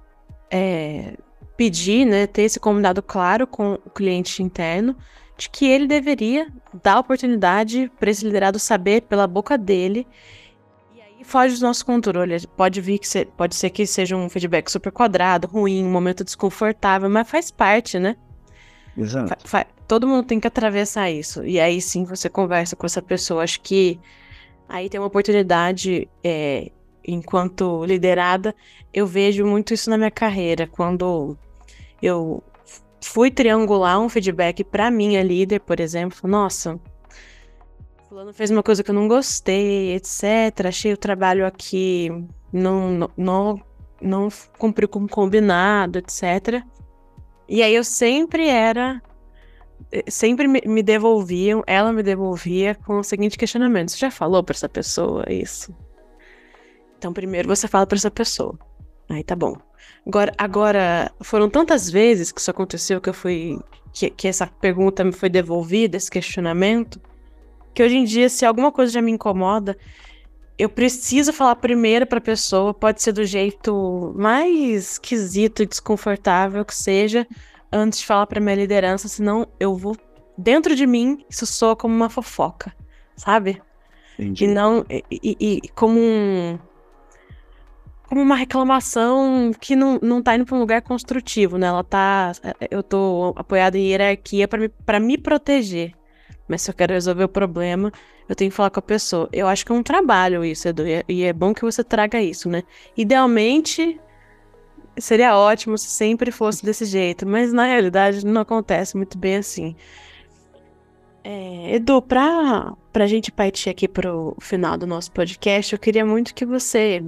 é, 0.51 1.15
pedir, 1.55 2.05
né, 2.05 2.27
ter 2.27 2.43
esse 2.43 2.59
combinado 2.59 3.01
claro 3.01 3.47
com 3.47 3.73
o 3.73 3.89
cliente 3.89 4.43
interno 4.43 4.95
de 5.37 5.49
que 5.49 5.65
ele 5.65 5.87
deveria 5.87 6.47
dar 6.83 6.99
oportunidade 6.99 7.91
para 7.99 8.09
esse 8.09 8.25
liderado 8.25 8.57
saber 8.57 9.01
pela 9.03 9.27
boca 9.27 9.57
dele. 9.57 10.07
E 11.19 11.23
foge 11.23 11.55
do 11.55 11.61
nosso 11.61 11.85
controle. 11.85 12.47
Pode 12.55 12.79
vir 12.79 12.99
que 12.99 13.07
se, 13.07 13.25
pode 13.25 13.55
ser 13.55 13.69
que 13.71 13.85
seja 13.85 14.15
um 14.15 14.29
feedback 14.29 14.69
super 14.69 14.91
quadrado, 14.91 15.47
ruim, 15.47 15.83
um 15.83 15.91
momento 15.91 16.23
desconfortável, 16.23 17.09
mas 17.09 17.29
faz 17.29 17.49
parte, 17.49 17.97
né? 17.97 18.15
Exato. 18.95 19.47
Fa, 19.47 19.65
todo 19.87 20.07
mundo 20.07 20.25
tem 20.25 20.39
que 20.39 20.47
atravessar 20.47 21.09
isso. 21.09 21.43
E 21.43 21.59
aí 21.59 21.81
sim 21.81 22.03
você 22.03 22.29
conversa 22.29 22.75
com 22.75 22.85
essa 22.85 23.01
pessoa. 23.01 23.43
Acho 23.43 23.61
que 23.61 23.99
aí 24.69 24.89
tem 24.89 24.99
uma 24.99 25.07
oportunidade. 25.07 26.07
É, 26.23 26.71
enquanto 27.07 27.85
liderada, 27.85 28.53
eu 28.93 29.07
vejo 29.07 29.45
muito 29.45 29.73
isso 29.73 29.89
na 29.89 29.97
minha 29.97 30.11
carreira. 30.11 30.67
Quando 30.67 31.37
eu 32.01 32.43
fui 33.01 33.31
triangular 33.31 33.99
um 33.99 34.09
feedback 34.09 34.63
para 34.63 34.91
minha 34.91 35.23
líder, 35.23 35.61
por 35.61 35.79
exemplo, 35.79 36.29
nossa, 36.29 36.79
fulano 38.07 38.33
fez 38.33 38.49
uma 38.49 38.63
coisa 38.63 38.83
que 38.83 38.89
eu 38.89 38.95
não 38.95 39.07
gostei, 39.07 39.93
etc. 39.93 40.67
Achei 40.67 40.93
o 40.93 40.97
trabalho 40.97 41.45
aqui 41.45 42.09
não 42.51 43.09
não, 43.17 43.61
não, 44.01 44.29
cumpriu 44.57 44.87
com 44.87 45.03
o 45.03 45.09
combinado, 45.09 45.99
etc. 45.99 46.63
E 47.47 47.61
aí 47.61 47.75
eu 47.75 47.83
sempre 47.83 48.47
era 48.47 49.01
eh, 49.91 50.09
sempre 50.09 50.47
me 50.47 50.81
devolviam, 50.81 51.63
ela 51.67 51.91
me 51.91 52.01
devolvia 52.01 52.75
com 52.75 52.99
o 52.99 53.03
seguinte 53.03 53.37
questionamento: 53.37 53.91
você 53.91 53.97
já 53.97 54.11
falou 54.11 54.43
para 54.43 54.55
essa 54.55 54.69
pessoa 54.69 55.25
isso? 55.29 55.75
Então 56.97 57.13
primeiro 57.13 57.47
você 57.47 57.67
fala 57.67 57.85
para 57.85 57.97
essa 57.97 58.11
pessoa. 58.11 58.57
Aí 59.09 59.23
tá 59.23 59.35
bom. 59.35 59.55
Agora, 60.05 60.33
agora, 60.37 61.11
foram 61.21 61.49
tantas 61.49 61.89
vezes 61.89 62.31
que 62.31 62.39
isso 62.39 62.51
aconteceu 62.51 63.01
que 63.01 63.09
eu 63.09 63.13
fui. 63.13 63.59
Que, 63.93 64.09
que 64.09 64.27
essa 64.27 64.47
pergunta 64.47 65.03
me 65.03 65.11
foi 65.11 65.27
devolvida, 65.29 65.97
esse 65.97 66.11
questionamento, 66.11 67.01
que 67.77 67.83
hoje 67.83 67.95
em 67.95 68.05
dia, 68.05 68.27
se 68.27 68.43
alguma 68.43 68.71
coisa 68.71 68.91
já 68.91 69.03
me 69.03 69.11
incomoda, 69.11 69.77
eu 70.57 70.67
preciso 70.67 71.31
falar 71.31 71.57
primeiro 71.57 72.07
para 72.07 72.17
a 72.17 72.21
pessoa, 72.21 72.73
pode 72.73 73.03
ser 73.03 73.11
do 73.11 73.23
jeito 73.23 74.15
mais 74.17 74.93
esquisito 74.93 75.61
e 75.61 75.67
desconfortável 75.67 76.65
que 76.65 76.73
seja, 76.73 77.27
antes 77.71 77.99
de 77.99 78.05
falar 78.07 78.25
para 78.25 78.41
minha 78.41 78.55
liderança, 78.55 79.07
senão 79.07 79.47
eu 79.59 79.75
vou 79.75 79.95
dentro 80.35 80.75
de 80.75 80.87
mim, 80.87 81.23
isso 81.29 81.45
soa 81.45 81.75
como 81.75 81.93
uma 81.93 82.09
fofoca, 82.09 82.73
sabe? 83.15 83.61
Entendi. 84.17 84.45
E 84.45 84.47
não 84.47 84.83
e, 84.89 85.03
e, 85.11 85.37
e 85.39 85.69
como 85.69 85.99
um 85.99 86.57
como 88.07 88.21
uma 88.21 88.35
reclamação 88.35 89.51
que 89.61 89.75
não, 89.75 89.99
não 90.01 90.23
tá 90.23 90.35
indo 90.35 90.47
para 90.47 90.55
um 90.55 90.59
lugar 90.61 90.81
construtivo, 90.81 91.59
né? 91.59 91.67
Ela 91.67 91.83
tá. 91.83 92.31
Eu 92.71 92.81
tô 92.81 93.33
apoiada 93.35 93.77
em 93.77 93.89
hierarquia 93.89 94.47
para 94.47 94.59
me, 94.61 94.69
pra 94.69 94.99
me 94.99 95.15
proteger. 95.15 95.93
Mas 96.47 96.61
se 96.61 96.71
eu 96.71 96.73
quero 96.73 96.93
resolver 96.93 97.23
o 97.23 97.29
problema, 97.29 97.91
eu 98.27 98.35
tenho 98.35 98.49
que 98.49 98.55
falar 98.55 98.69
com 98.69 98.79
a 98.79 98.83
pessoa. 98.83 99.29
Eu 99.31 99.47
acho 99.47 99.65
que 99.65 99.71
é 99.71 99.75
um 99.75 99.83
trabalho 99.83 100.45
isso, 100.45 100.67
Edu, 100.67 100.83
e 101.07 101.23
é 101.23 101.33
bom 101.33 101.53
que 101.53 101.61
você 101.61 101.83
traga 101.83 102.21
isso, 102.21 102.49
né? 102.49 102.63
Idealmente, 102.95 103.99
seria 104.97 105.37
ótimo 105.37 105.77
se 105.77 105.87
sempre 105.87 106.31
fosse 106.31 106.63
desse 106.63 106.85
jeito, 106.85 107.25
mas 107.27 107.51
na 107.51 107.65
realidade 107.65 108.25
não 108.25 108.41
acontece 108.41 108.95
muito 108.95 109.17
bem 109.17 109.37
assim. 109.37 109.75
É, 111.23 111.75
Edu, 111.75 112.01
para 112.01 112.73
a 112.93 113.07
gente 113.07 113.31
partir 113.31 113.69
aqui 113.69 113.87
para 113.87 114.15
o 114.15 114.35
final 114.39 114.77
do 114.77 114.87
nosso 114.87 115.11
podcast, 115.11 115.73
eu 115.73 115.79
queria 115.79 116.05
muito 116.05 116.33
que 116.33 116.45
você 116.45 117.03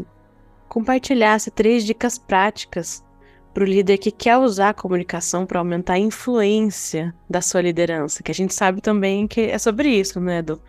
compartilhasse 0.68 1.50
três 1.50 1.86
dicas 1.86 2.18
práticas 2.18 3.04
para 3.54 3.64
o 3.64 3.68
líder 3.68 3.98
que 3.98 4.12
quer 4.12 4.38
usar 4.38 4.70
a 4.70 4.74
comunicação 4.74 5.46
para 5.46 5.60
aumentar 5.60 5.94
a 5.94 6.00
influência 6.00 7.14
da 7.30 7.42
sua 7.42 7.62
liderança, 7.62 8.24
que 8.24 8.32
a 8.32 8.36
gente 8.36 8.54
sabe 8.54 8.82
também 8.82 9.28
que 9.28 9.42
é 9.42 9.58
sobre 9.58 9.90
isso, 9.90 10.20
né, 10.20 10.40
Edu? 10.40 10.62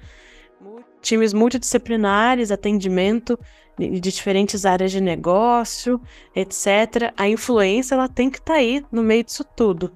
times 1.00 1.32
multidisciplinares, 1.32 2.50
atendimento 2.50 3.38
de 3.78 4.00
diferentes 4.00 4.66
áreas 4.66 4.92
de 4.92 5.00
negócio, 5.00 6.00
etc. 6.36 7.12
A 7.16 7.28
influência 7.28 7.94
ela 7.94 8.08
tem 8.08 8.30
que 8.30 8.38
estar 8.38 8.54
tá 8.54 8.60
aí 8.60 8.84
no 8.92 9.02
meio 9.02 9.24
disso 9.24 9.44
tudo. 9.44 9.92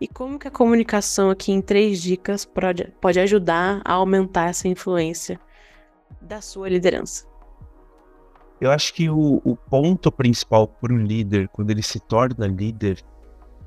E 0.00 0.06
como 0.06 0.38
que 0.38 0.48
a 0.48 0.50
comunicação 0.50 1.30
aqui 1.30 1.52
em 1.52 1.60
três 1.60 2.00
dicas 2.00 2.44
pode, 2.44 2.92
pode 3.00 3.18
ajudar 3.18 3.80
a 3.84 3.94
aumentar 3.94 4.48
essa 4.48 4.68
influência 4.68 5.40
da 6.20 6.40
sua 6.40 6.68
liderança? 6.68 7.26
Eu 8.60 8.70
acho 8.70 8.92
que 8.92 9.08
o, 9.08 9.40
o 9.44 9.56
ponto 9.56 10.10
principal 10.10 10.66
para 10.66 10.92
um 10.92 10.98
líder, 10.98 11.48
quando 11.48 11.70
ele 11.70 11.82
se 11.82 12.00
torna 12.00 12.46
líder, 12.46 13.02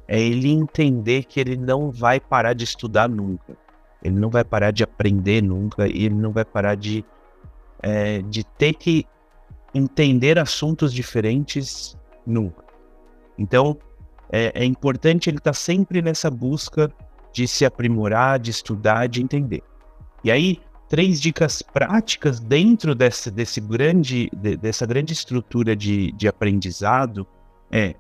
é 0.08 0.20
ele 0.20 0.50
entender 0.50 1.24
que 1.24 1.40
ele 1.40 1.56
não 1.56 1.90
vai 1.90 2.20
parar 2.20 2.54
de 2.54 2.66
estudar 2.66 3.08
nunca. 3.08 3.56
Ele 4.04 4.20
não 4.20 4.30
vai 4.30 4.44
parar 4.44 4.72
de 4.72 4.84
aprender 4.84 5.42
nunca 5.42 5.88
e 5.88 6.06
ele 6.06 6.16
não 6.16 6.32
vai 6.32 6.44
parar 6.44 6.76
de, 6.76 7.06
é, 7.82 8.22
de 8.24 8.44
ter 8.44 8.74
que 8.74 9.06
entender 9.74 10.38
assuntos 10.38 10.94
diferentes 10.94 11.98
nunca. 12.26 12.66
Então, 13.38 13.78
é, 14.30 14.52
é 14.54 14.66
importante 14.66 15.30
ele 15.30 15.38
estar 15.38 15.52
tá 15.52 15.58
sempre 15.58 16.02
nessa 16.02 16.30
busca 16.30 16.92
de 17.32 17.48
se 17.48 17.64
aprimorar, 17.64 18.40
de 18.40 18.52
estudar, 18.52 19.08
de 19.08 19.22
entender. 19.22 19.64
E 20.24 20.32
aí, 20.32 20.60
três 20.92 21.22
dicas 21.22 21.62
práticas 21.62 22.42
dentro 22.42 22.94
desse, 22.94 23.32
desse 23.32 23.62
grande, 23.62 24.30
de, 24.36 24.58
dessa 24.58 24.86
grande 24.86 25.14
estrutura 25.14 25.74
de, 25.74 26.12
de 26.12 26.28
aprendizado 26.28 27.26
é 27.72 27.96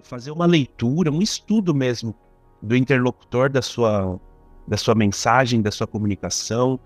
fazer 0.00 0.30
uma 0.30 0.46
leitura, 0.46 1.10
um 1.10 1.20
estudo 1.20 1.74
mesmo 1.74 2.14
do 2.62 2.76
interlocutor 2.76 3.50
da 3.50 3.60
sua, 3.60 4.20
da 4.68 4.76
sua 4.76 4.94
mensagem, 4.94 5.60
da 5.60 5.72
sua 5.72 5.84
comunicação, 5.84 6.78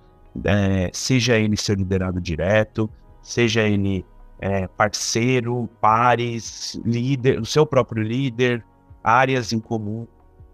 é, 0.43 0.89
seja 0.91 1.39
ele 1.39 1.59
seu 1.59 1.75
liderado 1.75 2.19
direto, 2.19 2.89
seja 3.21 3.61
ele 3.61 4.07
é, 4.41 4.67
parceiro, 4.69 5.69
pares, 5.83 6.81
líder, 6.83 7.39
o 7.39 7.45
seu 7.45 7.67
próprio 7.67 8.03
líder, 8.03 8.65
áreas 9.03 9.53
em 9.53 9.61
comum. 9.61 10.07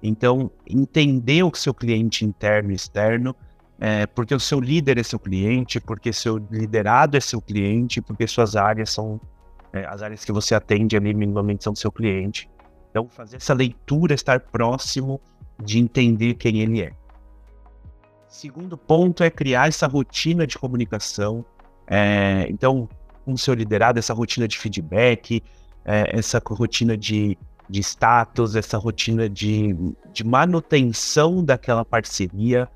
Então, 0.02 0.50
entender 0.66 1.44
o 1.44 1.54
seu 1.54 1.72
cliente 1.72 2.24
interno 2.24 2.72
e 2.72 2.74
externo 2.74 3.32
é, 3.80 4.06
porque 4.06 4.34
o 4.34 4.38
seu 4.38 4.60
líder 4.60 4.98
é 4.98 5.02
seu 5.02 5.18
cliente, 5.18 5.80
porque 5.80 6.12
seu 6.12 6.36
liderado 6.36 7.16
é 7.16 7.20
seu 7.20 7.40
cliente, 7.40 8.02
porque 8.02 8.26
suas 8.26 8.54
áreas 8.54 8.90
são 8.90 9.18
é, 9.72 9.86
as 9.86 10.02
áreas 10.02 10.22
que 10.22 10.30
você 10.30 10.54
atende 10.54 10.98
ali 10.98 11.14
minimamente 11.14 11.64
são 11.64 11.72
do 11.72 11.78
seu 11.78 11.90
cliente. 11.90 12.48
Então, 12.90 13.08
fazer 13.08 13.36
essa 13.36 13.54
leitura, 13.54 14.12
estar 14.12 14.38
próximo 14.38 15.18
de 15.64 15.78
entender 15.78 16.34
quem 16.34 16.60
ele 16.60 16.82
é. 16.82 16.92
Segundo 18.28 18.76
ponto 18.76 19.24
é 19.24 19.30
criar 19.30 19.68
essa 19.68 19.86
rotina 19.86 20.46
de 20.46 20.58
comunicação. 20.58 21.42
É, 21.86 22.46
então, 22.50 22.86
com 23.24 23.32
o 23.32 23.38
seu 23.38 23.54
liderado, 23.54 23.98
essa 23.98 24.12
rotina 24.12 24.46
de 24.46 24.58
feedback, 24.58 25.42
é, 25.86 26.18
essa 26.18 26.40
rotina 26.44 26.98
de, 26.98 27.38
de 27.68 27.80
status, 27.80 28.56
essa 28.56 28.76
rotina 28.76 29.26
de, 29.26 29.74
de 30.12 30.22
manutenção 30.22 31.42
daquela 31.42 31.84
parceria 31.84 32.68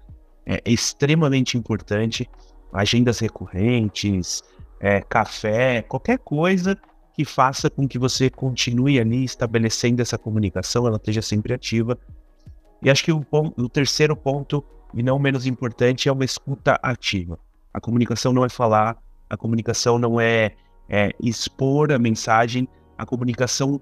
é 0.46 0.60
extremamente 0.66 1.56
importante. 1.56 2.28
Agendas 2.72 3.20
recorrentes, 3.20 4.42
é, 4.80 5.00
café, 5.00 5.82
qualquer 5.82 6.18
coisa 6.18 6.76
que 7.14 7.24
faça 7.24 7.70
com 7.70 7.86
que 7.86 7.98
você 7.98 8.28
continue 8.28 8.98
ali 8.98 9.24
estabelecendo 9.24 10.02
essa 10.02 10.18
comunicação, 10.18 10.86
ela 10.86 10.96
esteja 10.96 11.22
sempre 11.22 11.54
ativa. 11.54 11.96
E 12.82 12.90
acho 12.90 13.04
que 13.04 13.12
o, 13.12 13.24
o 13.56 13.68
terceiro 13.68 14.16
ponto, 14.16 14.64
e 14.92 15.02
não 15.02 15.18
menos 15.18 15.46
importante, 15.46 16.08
é 16.08 16.12
uma 16.12 16.24
escuta 16.24 16.78
ativa. 16.82 17.38
A 17.72 17.80
comunicação 17.80 18.32
não 18.32 18.44
é 18.44 18.48
falar, 18.48 18.98
a 19.30 19.36
comunicação 19.36 19.98
não 19.98 20.20
é, 20.20 20.52
é 20.88 21.10
expor 21.20 21.92
a 21.92 21.98
mensagem, 21.98 22.68
a 22.98 23.06
comunicação 23.06 23.80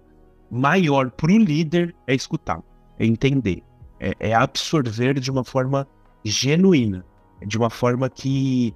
maior 0.51 1.11
para 1.11 1.33
o 1.33 1.39
líder 1.39 1.95
é 2.07 2.15
escutar, 2.15 2.63
é 2.99 3.07
entender, 3.07 3.63
é, 3.99 4.13
é 4.21 4.35
absorver 4.35 5.19
de 5.19 5.31
uma 5.31 5.43
forma 5.43 5.89
genuína, 6.25 7.05
de 7.45 7.57
uma 7.59 7.71
forma 7.71 8.09
que 8.09 8.75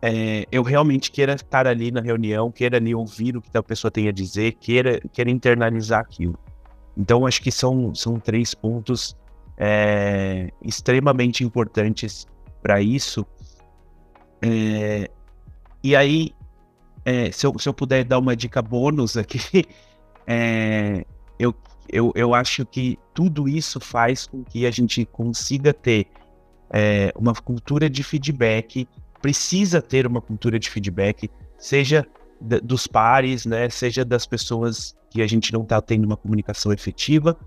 é, 0.00 0.46
eu 0.50 0.62
realmente 0.62 1.12
queira 1.12 1.34
estar 1.34 1.66
ali 1.66 1.92
na 1.92 2.00
reunião, 2.00 2.50
queira 2.50 2.76
ali 2.76 2.94
ouvir 2.94 3.36
o 3.36 3.42
que 3.42 3.56
a 3.56 3.62
pessoa 3.62 3.90
tem 3.90 4.08
a 4.08 4.12
dizer, 4.12 4.52
queira, 4.54 5.00
queira 5.12 5.30
internalizar 5.30 6.00
aquilo. 6.00 6.36
Então, 6.96 7.24
acho 7.24 7.40
que 7.40 7.52
são, 7.52 7.94
são 7.94 8.18
três 8.18 8.52
pontos 8.52 9.16
é, 9.56 10.50
extremamente 10.60 11.44
importantes 11.44 12.26
para 12.60 12.82
isso. 12.82 13.24
É, 14.42 15.08
e 15.84 15.94
aí, 15.94 16.32
é, 17.04 17.30
se, 17.30 17.46
eu, 17.46 17.56
se 17.58 17.68
eu 17.68 17.72
puder 17.72 18.04
dar 18.04 18.18
uma 18.18 18.34
dica 18.34 18.60
bônus 18.60 19.16
aqui, 19.16 19.64
é, 20.26 21.04
eu, 21.38 21.54
eu, 21.88 22.12
eu 22.16 22.34
acho 22.34 22.66
que 22.66 22.98
tudo 23.14 23.48
isso 23.48 23.78
faz 23.78 24.26
com 24.26 24.42
que 24.42 24.66
a 24.66 24.70
gente 24.70 25.04
consiga 25.04 25.72
ter 25.72 26.08
é, 26.72 27.12
uma 27.16 27.34
cultura 27.34 27.88
de 27.88 28.02
feedback, 28.02 28.88
precisa 29.20 29.80
ter 29.82 30.06
uma 30.06 30.20
cultura 30.20 30.58
de 30.58 30.68
feedback, 30.70 31.30
seja 31.58 32.06
dos 32.40 32.88
pares, 32.88 33.46
né, 33.46 33.68
seja 33.68 34.04
das 34.04 34.26
pessoas 34.26 34.96
que 35.10 35.22
a 35.22 35.26
gente 35.28 35.52
não 35.52 35.62
está 35.62 35.80
tendo 35.80 36.04
uma 36.04 36.16
comunicação 36.16 36.72
efetiva, 36.72 37.38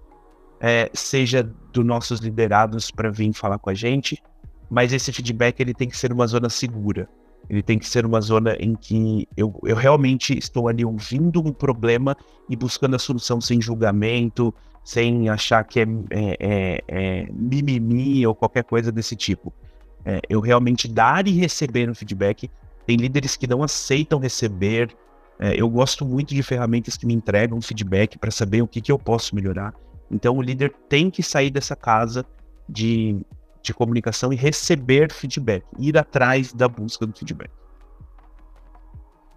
é, 0.61 0.89
seja 0.93 1.43
dos 1.73 1.85
nossos 1.85 2.21
liderados 2.21 2.91
para 2.91 3.11
vir 3.11 3.33
falar 3.33 3.59
com 3.59 3.69
a 3.69 3.73
gente, 3.73 4.21
mas 4.69 4.93
esse 4.93 5.11
feedback 5.11 5.59
ele 5.59 5.73
tem 5.73 5.89
que 5.89 5.97
ser 5.97 6.13
uma 6.13 6.25
zona 6.27 6.49
segura. 6.49 7.09
Ele 7.49 7.61
tem 7.61 7.77
que 7.77 7.87
ser 7.87 8.05
uma 8.05 8.21
zona 8.21 8.55
em 8.59 8.73
que 8.73 9.27
eu, 9.37 9.53
eu 9.63 9.75
realmente 9.75 10.35
estou 10.37 10.67
ali 10.67 10.83
ouvindo 10.83 11.39
um 11.39 11.51
problema 11.51 12.17
e 12.49 12.55
buscando 12.55 12.95
a 12.95 12.99
solução 12.99 13.39
sem 13.39 13.61
julgamento, 13.61 14.53
sem 14.85 15.27
achar 15.29 15.63
que 15.63 15.79
é, 15.79 15.83
é, 16.11 16.37
é, 16.39 16.83
é 16.87 17.27
mimimi 17.31 18.25
ou 18.25 18.35
qualquer 18.35 18.63
coisa 18.63 18.91
desse 18.91 19.15
tipo. 19.15 19.51
É, 20.05 20.21
eu 20.29 20.39
realmente 20.39 20.87
dar 20.87 21.27
e 21.27 21.31
receber 21.31 21.89
um 21.89 21.95
feedback. 21.95 22.51
Tem 22.85 22.95
líderes 22.95 23.35
que 23.35 23.47
não 23.47 23.63
aceitam 23.63 24.19
receber. 24.19 24.95
É, 25.39 25.59
eu 25.59 25.67
gosto 25.67 26.05
muito 26.05 26.35
de 26.35 26.43
ferramentas 26.43 26.95
que 26.95 27.07
me 27.07 27.15
entregam 27.15 27.59
feedback 27.59 28.19
para 28.19 28.29
saber 28.29 28.61
o 28.61 28.67
que, 28.67 28.79
que 28.79 28.91
eu 28.91 28.99
posso 28.99 29.33
melhorar. 29.33 29.73
Então 30.09 30.37
o 30.37 30.41
líder 30.41 30.71
tem 30.87 31.09
que 31.09 31.23
sair 31.23 31.49
dessa 31.49 31.75
casa 31.75 32.23
de, 32.69 33.19
de 33.63 33.73
comunicação 33.73 34.31
e 34.31 34.35
receber 34.35 35.11
feedback, 35.11 35.65
ir 35.79 35.97
atrás 35.97 36.53
da 36.53 36.67
busca 36.67 37.07
do 37.07 37.17
feedback. 37.17 37.49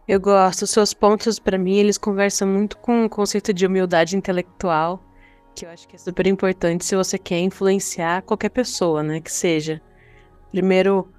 Eu 0.07 0.21
gosto. 0.21 0.63
Os 0.63 0.71
seus 0.71 0.93
pontos, 0.93 1.39
para 1.39 1.57
mim, 1.57 1.77
eles 1.77 1.97
conversam 1.97 2.47
muito 2.47 2.77
com 2.77 3.07
o 3.07 3.09
conceito 3.09 3.51
de 3.55 3.65
humildade 3.65 4.15
intelectual 4.15 5.08
que 5.59 5.67
eu 5.67 5.71
acho 5.71 5.89
que 5.89 5.97
é 5.97 5.99
super 5.99 6.27
importante 6.27 6.85
se 6.85 6.95
você 6.95 7.19
quer 7.19 7.41
influenciar 7.41 8.23
qualquer 8.23 8.49
pessoa, 8.49 9.03
né? 9.03 9.21
Que 9.21 9.33
seja. 9.33 9.83
Primeiro, 10.53 11.13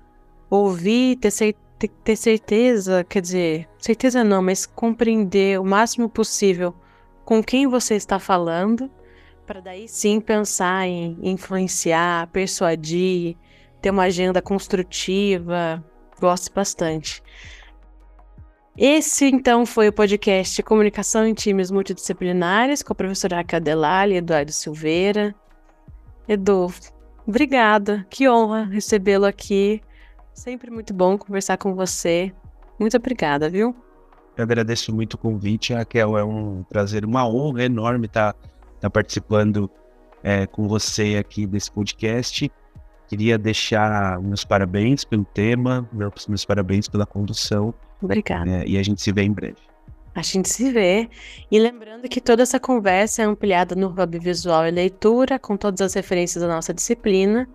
ouvir, 0.50 1.18
ter, 1.18 1.32
cer 1.32 1.56
ter 2.04 2.16
certeza, 2.16 3.06
quer 3.06 3.22
dizer, 3.22 3.70
certeza 3.78 4.24
não, 4.24 4.42
mas 4.42 4.66
compreender 4.66 5.60
o 5.60 5.64
máximo 5.64 6.10
possível 6.10 6.76
com 7.24 7.42
quem 7.42 7.68
você 7.68 7.96
está 7.96 8.20
falando, 8.20 8.90
para 9.46 9.62
daí 9.62 9.88
sim 9.88 10.20
pensar 10.20 10.88
em 10.88 11.18
influenciar, 11.22 12.28
persuadir, 12.28 13.38
ter 13.82 13.92
uma 13.92 14.04
agenda 14.04 14.42
construtiva. 14.42 15.84
Gosto 16.20 16.54
bastante. 16.54 17.24
Esse, 18.82 19.26
então, 19.26 19.66
foi 19.66 19.90
o 19.90 19.92
podcast 19.92 20.64
Comunicação 20.64 21.28
em 21.28 21.34
Times 21.34 21.70
Multidisciplinares 21.70 22.82
com 22.82 22.94
a 22.94 22.96
professora 22.96 23.36
Raquel 23.36 23.60
Delali 23.60 24.14
e 24.14 24.18
Eduardo 24.20 24.54
Silveira. 24.54 25.36
Edu, 26.26 26.72
obrigada. 27.28 28.08
Que 28.10 28.30
honra 28.30 28.64
recebê-lo 28.64 29.26
aqui. 29.26 29.82
Sempre 30.34 30.72
muito 30.72 30.94
bom 30.94 31.18
conversar 31.18 31.58
com 31.58 31.76
você. 31.76 32.32
Muito 32.80 32.96
obrigada, 32.96 33.50
viu? 33.50 33.76
Eu 34.38 34.44
agradeço 34.46 34.96
muito 34.96 35.16
o 35.16 35.18
convite, 35.18 35.74
Raquel. 35.74 36.18
É 36.18 36.24
um 36.24 36.64
prazer, 36.64 37.04
uma 37.04 37.28
honra 37.28 37.66
enorme 37.66 38.06
estar, 38.06 38.34
estar 38.76 38.90
participando 38.90 39.70
é, 40.24 40.48
com 40.48 40.70
você 40.70 41.18
aqui 41.20 41.46
desse 41.46 41.70
podcast. 41.70 42.50
Queria 43.10 43.38
deixar 43.38 44.22
meus 44.22 44.46
parabéns 44.46 45.04
pelo 45.04 45.26
tema, 45.26 45.90
meus, 45.92 46.28
meus 46.28 46.46
parabéns 46.46 46.88
pela 46.88 47.06
condução 47.06 47.74
Obrigada. 48.02 48.50
É, 48.50 48.66
e 48.66 48.78
a 48.78 48.84
gente 48.84 49.02
se 49.02 49.12
vê 49.12 49.24
em 49.24 49.32
breve. 49.32 49.58
A 50.16 50.22
gente 50.22 50.50
se 50.50 50.72
vê. 50.72 51.10
E 51.52 51.60
lembrando 51.60 52.08
que 52.10 52.20
toda 52.20 52.44
essa 52.44 52.60
conversa 52.60 53.22
é 53.22 53.26
ampliada 53.26 53.76
no 53.76 53.88
Hub 53.88 54.20
Visual 54.20 54.66
e 54.66 54.72
Leitura, 54.72 55.38
com 55.38 55.56
todas 55.56 55.82
as 55.82 55.94
referências 55.94 56.42
da 56.42 56.48
nossa 56.48 56.74
disciplina. 56.74 57.48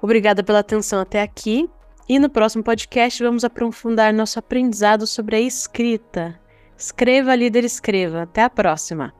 Obrigada 0.00 0.42
pela 0.42 0.60
atenção 0.60 1.00
até 1.00 1.22
aqui. 1.22 1.68
E 2.08 2.18
no 2.18 2.28
próximo 2.28 2.64
podcast 2.64 3.22
vamos 3.22 3.44
aprofundar 3.44 4.12
nosso 4.12 4.38
aprendizado 4.38 5.06
sobre 5.06 5.36
a 5.36 5.40
escrita. 5.40 6.38
Escreva, 6.76 7.34
líder, 7.34 7.64
escreva. 7.64 8.22
Até 8.22 8.42
a 8.42 8.50
próxima. 8.50 9.19